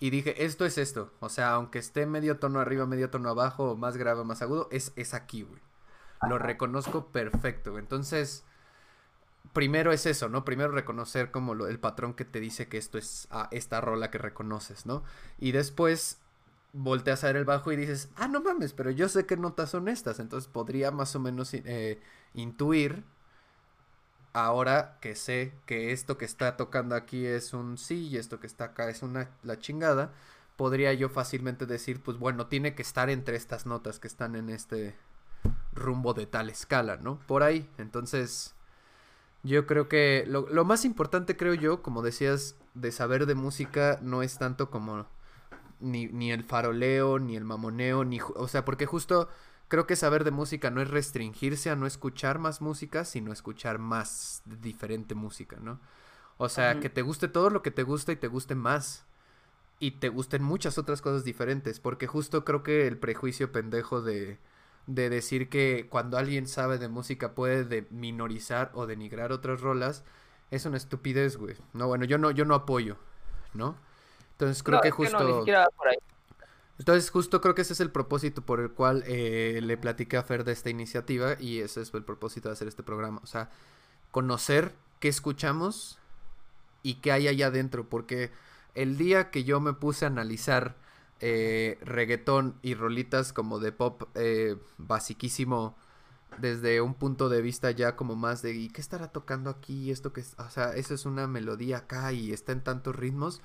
[0.00, 1.12] Y dije, esto es esto.
[1.20, 4.92] O sea, aunque esté medio tono arriba, medio tono abajo, más grave, más agudo, es,
[4.96, 5.60] es aquí, güey.
[6.28, 7.78] Lo reconozco perfecto.
[7.78, 8.44] Entonces,
[9.52, 10.44] primero es eso, ¿no?
[10.44, 14.10] Primero reconocer como lo, el patrón que te dice que esto es ah, esta rola
[14.10, 15.04] que reconoces, ¿no?
[15.38, 16.18] Y después
[16.72, 19.70] volteas a ver el bajo y dices, ah, no mames, pero yo sé qué notas
[19.70, 20.18] son estas.
[20.18, 22.00] Entonces podría más o menos eh,
[22.34, 23.04] intuir
[24.34, 28.46] ahora que sé que esto que está tocando aquí es un sí y esto que
[28.46, 30.12] está acá es una la chingada,
[30.56, 34.50] podría yo fácilmente decir, pues bueno, tiene que estar entre estas notas que están en
[34.50, 34.96] este
[35.72, 37.18] rumbo de tal escala, ¿no?
[37.26, 37.68] Por ahí.
[37.78, 38.54] Entonces,
[39.42, 44.22] yo creo que lo, más importante, creo yo, como decías, de saber de música no
[44.22, 45.06] es tanto como
[45.80, 48.20] ni, ni el faroleo, ni el mamoneo, ni...
[48.36, 49.28] O sea, porque justo
[49.68, 53.78] creo que saber de música no es restringirse a no escuchar más música, sino escuchar
[53.78, 55.80] más diferente música, ¿no?
[56.36, 59.04] O sea, que te guste todo lo que te gusta y te guste más.
[59.78, 61.78] Y te gusten muchas otras cosas diferentes.
[61.78, 64.38] Porque justo creo que el prejuicio pendejo de,
[64.86, 70.04] de decir que cuando alguien sabe de música puede de minorizar o denigrar otras rolas
[70.50, 71.56] es una estupidez, güey.
[71.72, 72.96] No, bueno, yo no, yo no apoyo,
[73.54, 73.76] ¿no?
[74.32, 75.44] Entonces creo que justo...
[76.78, 80.24] Entonces, justo creo que ese es el propósito por el cual eh, le platiqué a
[80.24, 83.20] Fer de esta iniciativa y ese es el propósito de hacer este programa.
[83.22, 83.50] O sea,
[84.10, 85.98] conocer qué escuchamos
[86.82, 87.88] y qué hay allá adentro.
[87.88, 88.32] Porque
[88.74, 90.76] el día que yo me puse a analizar
[91.20, 95.76] eh, reggaetón y rolitas como de pop eh, basiquísimo
[96.38, 99.92] desde un punto de vista ya como más de ¿y qué estará tocando aquí?
[99.92, 103.40] Esto que es, o sea, eso es una melodía acá y está en tantos ritmos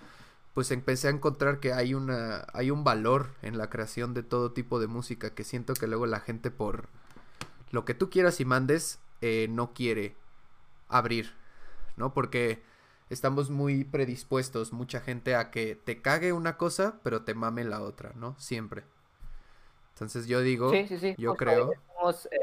[0.53, 4.51] pues empecé a encontrar que hay una hay un valor en la creación de todo
[4.51, 6.89] tipo de música que siento que luego la gente por
[7.71, 10.15] lo que tú quieras y mandes eh, no quiere
[10.87, 11.33] abrir
[11.97, 12.63] no porque
[13.09, 17.81] estamos muy predispuestos mucha gente a que te cague una cosa pero te mame la
[17.81, 18.83] otra no siempre.
[19.93, 21.15] Entonces yo digo sí, sí, sí.
[21.17, 22.39] yo creo estamos, eh,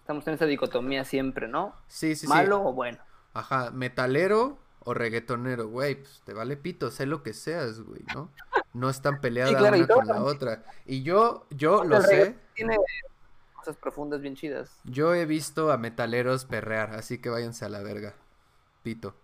[0.00, 2.26] estamos, en esa dicotomía siempre no sí sí.
[2.26, 2.98] Malo o bueno
[3.34, 8.30] ajá metalero o reggaetonero, güey, pues te vale pito, sé lo que seas, güey, ¿no?
[8.74, 10.64] No están peleadas una con la otra.
[10.86, 12.36] Y yo, yo lo sé.
[12.54, 12.76] Tiene
[13.54, 14.80] cosas profundas bien chidas.
[14.84, 18.14] Yo he visto a metaleros perrear, así que váyanse a la verga.
[18.82, 19.14] Pito.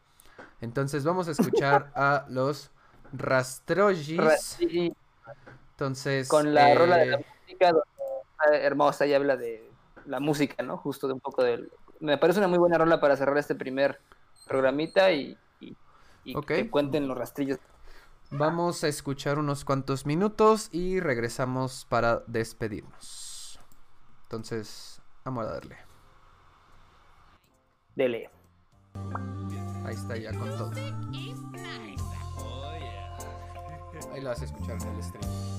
[0.60, 2.70] Entonces vamos a escuchar a los
[3.12, 4.58] Rastrojis.
[5.70, 6.28] Entonces.
[6.28, 7.72] Con la rola de la eh, música,
[8.52, 9.70] hermosa y habla de
[10.06, 10.76] la música, ¿no?
[10.76, 11.70] Justo de un poco del.
[12.00, 13.98] Me parece una muy buena rola para cerrar este primer
[14.46, 15.36] programita y
[16.28, 17.58] y que cuenten los rastrillos.
[18.30, 23.58] Vamos a escuchar unos cuantos minutos y regresamos para despedirnos.
[24.24, 25.76] Entonces, vamos a darle.
[27.96, 28.30] Dele.
[29.84, 30.72] Ahí está ya con todo.
[34.12, 35.57] Ahí lo vas a escuchar en el stream.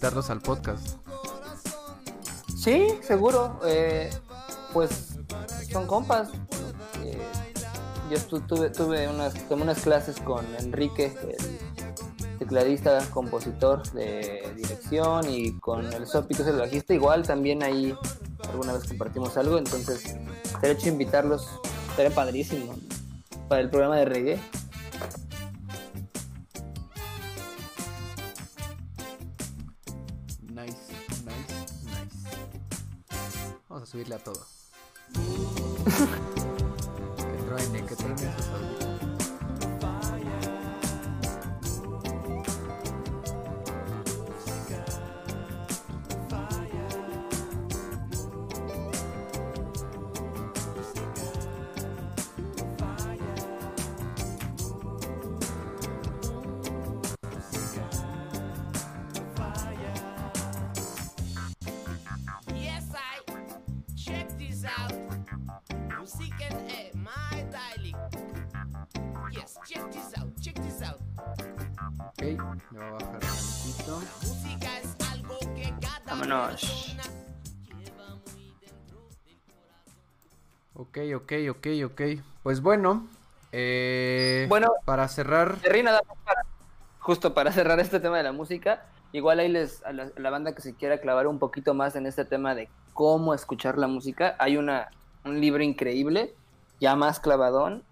[0.00, 0.96] Invitarlos al podcast.
[2.56, 3.60] Sí, seguro.
[3.66, 4.08] Eh,
[4.72, 5.18] pues
[5.70, 6.30] son compas.
[7.04, 7.18] Eh,
[8.10, 15.92] yo tuve, tuve unas, unas clases con Enrique, el tecladista, compositor de dirección, y con
[15.92, 16.94] el Sopi, es el bajista.
[16.94, 17.94] Igual también ahí
[18.48, 20.16] alguna vez compartimos algo, entonces
[20.62, 21.46] he hecho invitarlos
[21.94, 22.74] Sería padrísimo
[23.48, 24.40] para el programa de reggae.
[33.80, 34.46] Vamos a subirle a todo.
[37.46, 38.89] truene, que truene esos audífonos.
[81.14, 82.00] Ok, ok, ok.
[82.42, 83.06] Pues bueno,
[83.52, 84.72] eh, Bueno.
[84.84, 85.56] para cerrar,
[86.98, 90.30] justo para cerrar este tema de la música, igual ahí les, a la, a la
[90.30, 93.86] banda que se quiera clavar un poquito más en este tema de cómo escuchar la
[93.86, 94.88] música, hay una,
[95.24, 96.34] un libro increíble,
[96.80, 97.82] ya más clavadón.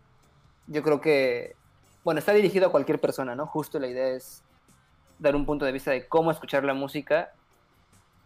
[0.67, 1.57] Yo creo que,
[2.05, 3.47] bueno, está dirigido a cualquier persona, ¿no?
[3.47, 4.43] Justo la idea es
[5.19, 7.33] dar un punto de vista de cómo escuchar la música.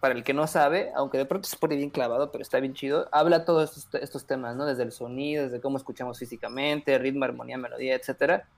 [0.03, 2.75] Para el que no sabe, aunque de pronto se pone bien clavado, pero está bien
[2.75, 4.67] chido, habla todos estos, temas, ¿no?
[4.67, 8.49] Desde el sonido, desde cómo escuchamos físicamente, ritmo, armonía, melodía, etcétera.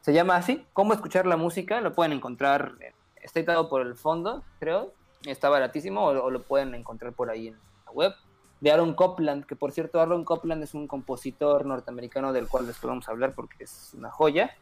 [0.00, 1.82] Se llama así, Cómo escuchar la música.
[1.82, 4.94] Lo pueden encontrar, eh, está editado por el fondo, creo.
[5.26, 8.14] Está baratísimo o, o lo pueden encontrar por ahí en la web.
[8.62, 12.88] De Aaron Copland, que por cierto, Aaron Copland es un compositor norteamericano del cual después
[12.88, 14.56] vamos a hablar porque es una joya.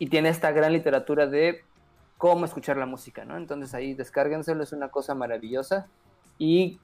[0.00, 1.62] Y tiene esta gran literatura de
[2.18, 3.36] cómo escuchar la música, ¿no?
[3.36, 5.86] Entonces ahí descárguenselo, es una cosa maravillosa.
[6.36, 6.78] Y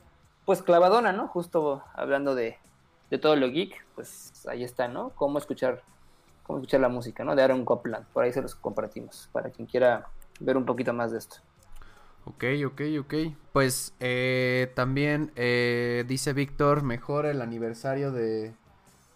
[0.46, 1.28] pues clavadona, ¿no?
[1.28, 2.56] Justo hablando de,
[3.10, 5.10] de todo lo geek, pues ahí está, ¿no?
[5.10, 5.82] Cómo escuchar
[6.44, 7.34] cómo escuchar la música, ¿no?
[7.34, 8.06] De Aaron Copland.
[8.12, 10.08] Por ahí se los compartimos, para quien quiera
[10.40, 11.36] ver un poquito más de esto.
[12.26, 13.14] Ok, ok, ok.
[13.52, 18.54] Pues eh, también eh, dice Víctor, mejor el aniversario de...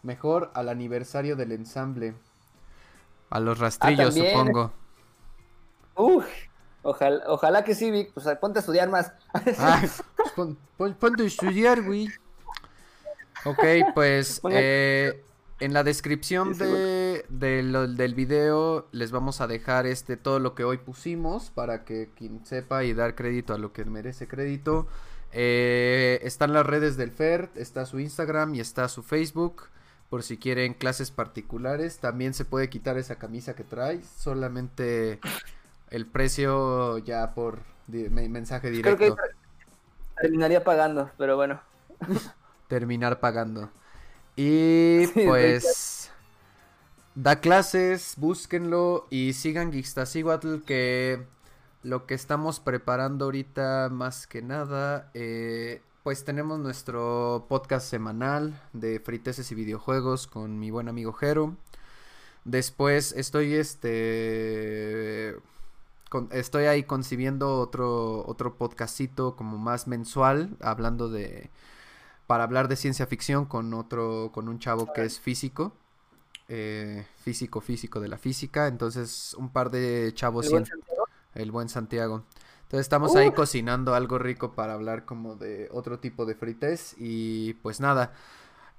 [0.03, 2.15] Mejor al aniversario del ensamble.
[3.31, 4.33] A los rastrillos, también.
[4.33, 4.73] supongo.
[5.99, 6.25] Uf,
[6.83, 8.13] ojalá, ojalá que sí, Vic.
[8.15, 9.13] Pues ponte a estudiar más.
[9.59, 10.03] Ah, pues
[10.35, 12.09] pon, pon- ponte a estudiar, güey.
[13.45, 13.63] Ok,
[13.95, 15.23] pues eh,
[15.61, 20.55] en la descripción de, de lo- del video les vamos a dejar este todo lo
[20.55, 24.87] que hoy pusimos para que quien sepa y dar crédito a lo que merece crédito.
[25.33, 29.65] Eh, están las redes del FER, está su Instagram y está su Facebook.
[30.09, 34.01] Por si quieren clases particulares, también se puede quitar esa camisa que trae.
[34.17, 35.21] Solamente
[35.91, 39.17] el precio ya por di- me- mensaje Creo directo.
[39.17, 39.23] que
[40.21, 41.61] terminaría pagando, pero bueno.
[42.69, 43.71] terminar pagando.
[44.37, 46.11] Y Sí, pues
[47.15, 51.27] da clases, búsquenlo y sigan Geekstasihuatl que
[51.83, 59.01] lo que estamos preparando ahorita más que nada, eh, pues tenemos nuestro podcast semanal de
[59.01, 61.57] friteses y videojuegos con mi buen amigo Jero.
[62.45, 65.37] Después estoy este
[66.09, 71.51] con- estoy ahí concibiendo otro otro podcastito como más mensual hablando de
[72.27, 75.73] para hablar de ciencia ficción con otro, con un chavo que es físico,
[76.49, 81.05] eh, físico, físico de la física, entonces un par de chavos, El buen Santiago.
[81.35, 82.25] el buen Santiago.
[82.63, 87.55] Entonces estamos ahí cocinando algo rico para hablar como de otro tipo de frites y
[87.63, 88.13] pues nada,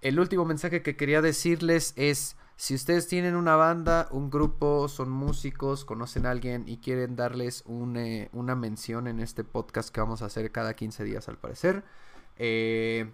[0.01, 5.09] el último mensaje que quería decirles es, si ustedes tienen una banda, un grupo, son
[5.09, 7.63] músicos, conocen a alguien y quieren darles
[7.95, 11.85] eh, una mención en este podcast que vamos a hacer cada 15 días al parecer,
[12.35, 13.09] eh,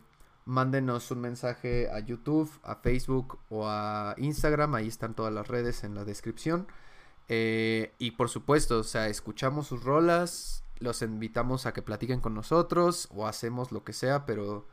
[0.45, 5.83] mándenos un mensaje a YouTube, a Facebook o a Instagram, ahí están todas las redes
[5.83, 6.65] en la descripción.
[7.29, 12.33] Eh, y por supuesto, o sea, escuchamos sus rolas, los invitamos a que platiquen con
[12.33, 14.65] nosotros o hacemos lo que sea, pero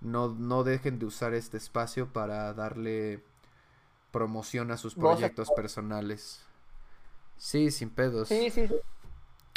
[0.00, 3.24] no, no dejen de usar este espacio para darle
[4.12, 6.40] promoción a sus proyectos personales.
[7.38, 8.28] Sí, sin pedos.
[8.28, 8.68] Sí, sí.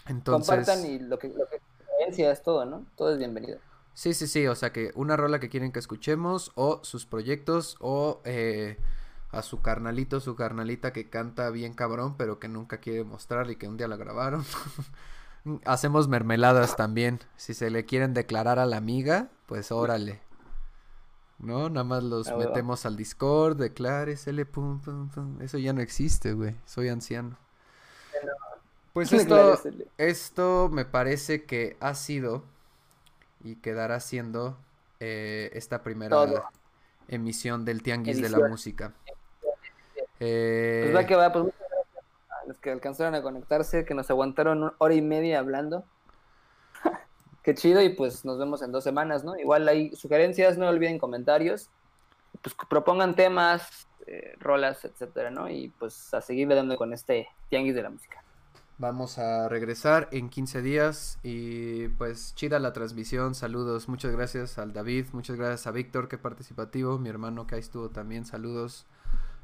[0.07, 1.61] Entonces, Compartan y lo que, lo que
[2.07, 2.85] es todo, ¿no?
[2.95, 3.59] Todo es bienvenido.
[3.93, 7.77] sí, sí, sí, o sea que una rola que quieren que escuchemos o sus proyectos
[7.79, 8.77] o eh,
[9.31, 13.55] a su carnalito, su carnalita que canta bien cabrón, pero que nunca quiere mostrar y
[13.55, 14.45] que un día la grabaron.
[15.65, 17.19] Hacemos mermeladas también.
[17.35, 20.24] Si se le quieren declarar a la amiga, pues órale.
[21.39, 21.69] ¿No?
[21.69, 25.41] Nada más los Ah, metemos al Discord, decláresele, pum, pum, pum.
[25.41, 26.55] Eso ya no existe, güey.
[26.65, 27.37] Soy anciano.
[28.93, 29.59] Pues esto,
[29.97, 32.43] esto me parece que ha sido
[33.43, 34.57] y quedará siendo
[35.01, 36.43] eh, esta primera Todo.
[37.09, 38.47] emisión del Tianguis de la.
[38.47, 38.93] Música.
[39.03, 39.11] Pues
[40.21, 44.09] Eh, va que va, pues muchas gracias a los que alcanzaron a conectarse, que nos
[44.09, 45.83] aguantaron una hora y media hablando.
[47.45, 49.37] Qué chido, y pues nos vemos en dos semanas, ¿no?
[49.37, 51.69] Igual hay sugerencias, no olviden comentarios.
[52.41, 55.47] Pues que propongan temas, eh, rolas, etcétera, ¿no?
[55.47, 58.23] Y pues a seguirle dando con este tianguis de la música.
[58.79, 64.73] Vamos a regresar en 15 días y pues chida la transmisión, saludos, muchas gracias al
[64.73, 68.87] David, muchas gracias a Víctor, qué participativo, mi hermano que ahí estuvo también, saludos,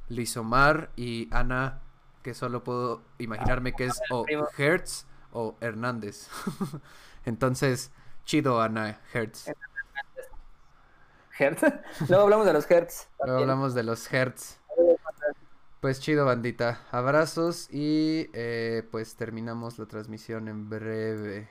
[0.10, 1.82] Lisomar y Ana,
[2.24, 4.26] que solo puedo imaginarme que es o.
[4.58, 6.28] Hertz o Hernández.
[7.26, 7.92] Entonces,
[8.26, 9.52] chido Ana Hertz.
[11.38, 11.62] Hertz.
[12.10, 13.08] Luego hablamos de los Hertz.
[13.24, 14.60] Luego hablamos de los Hertz.
[15.80, 16.82] Pues chido, bandita.
[16.92, 21.50] Abrazos y eh, pues terminamos la transmisión en breve.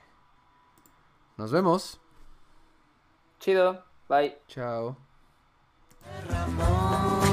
[1.37, 2.01] Nos vemos.
[3.41, 3.85] Chido.
[4.09, 4.39] Bye.
[4.47, 4.97] Chao.
[6.29, 7.30] Ramón.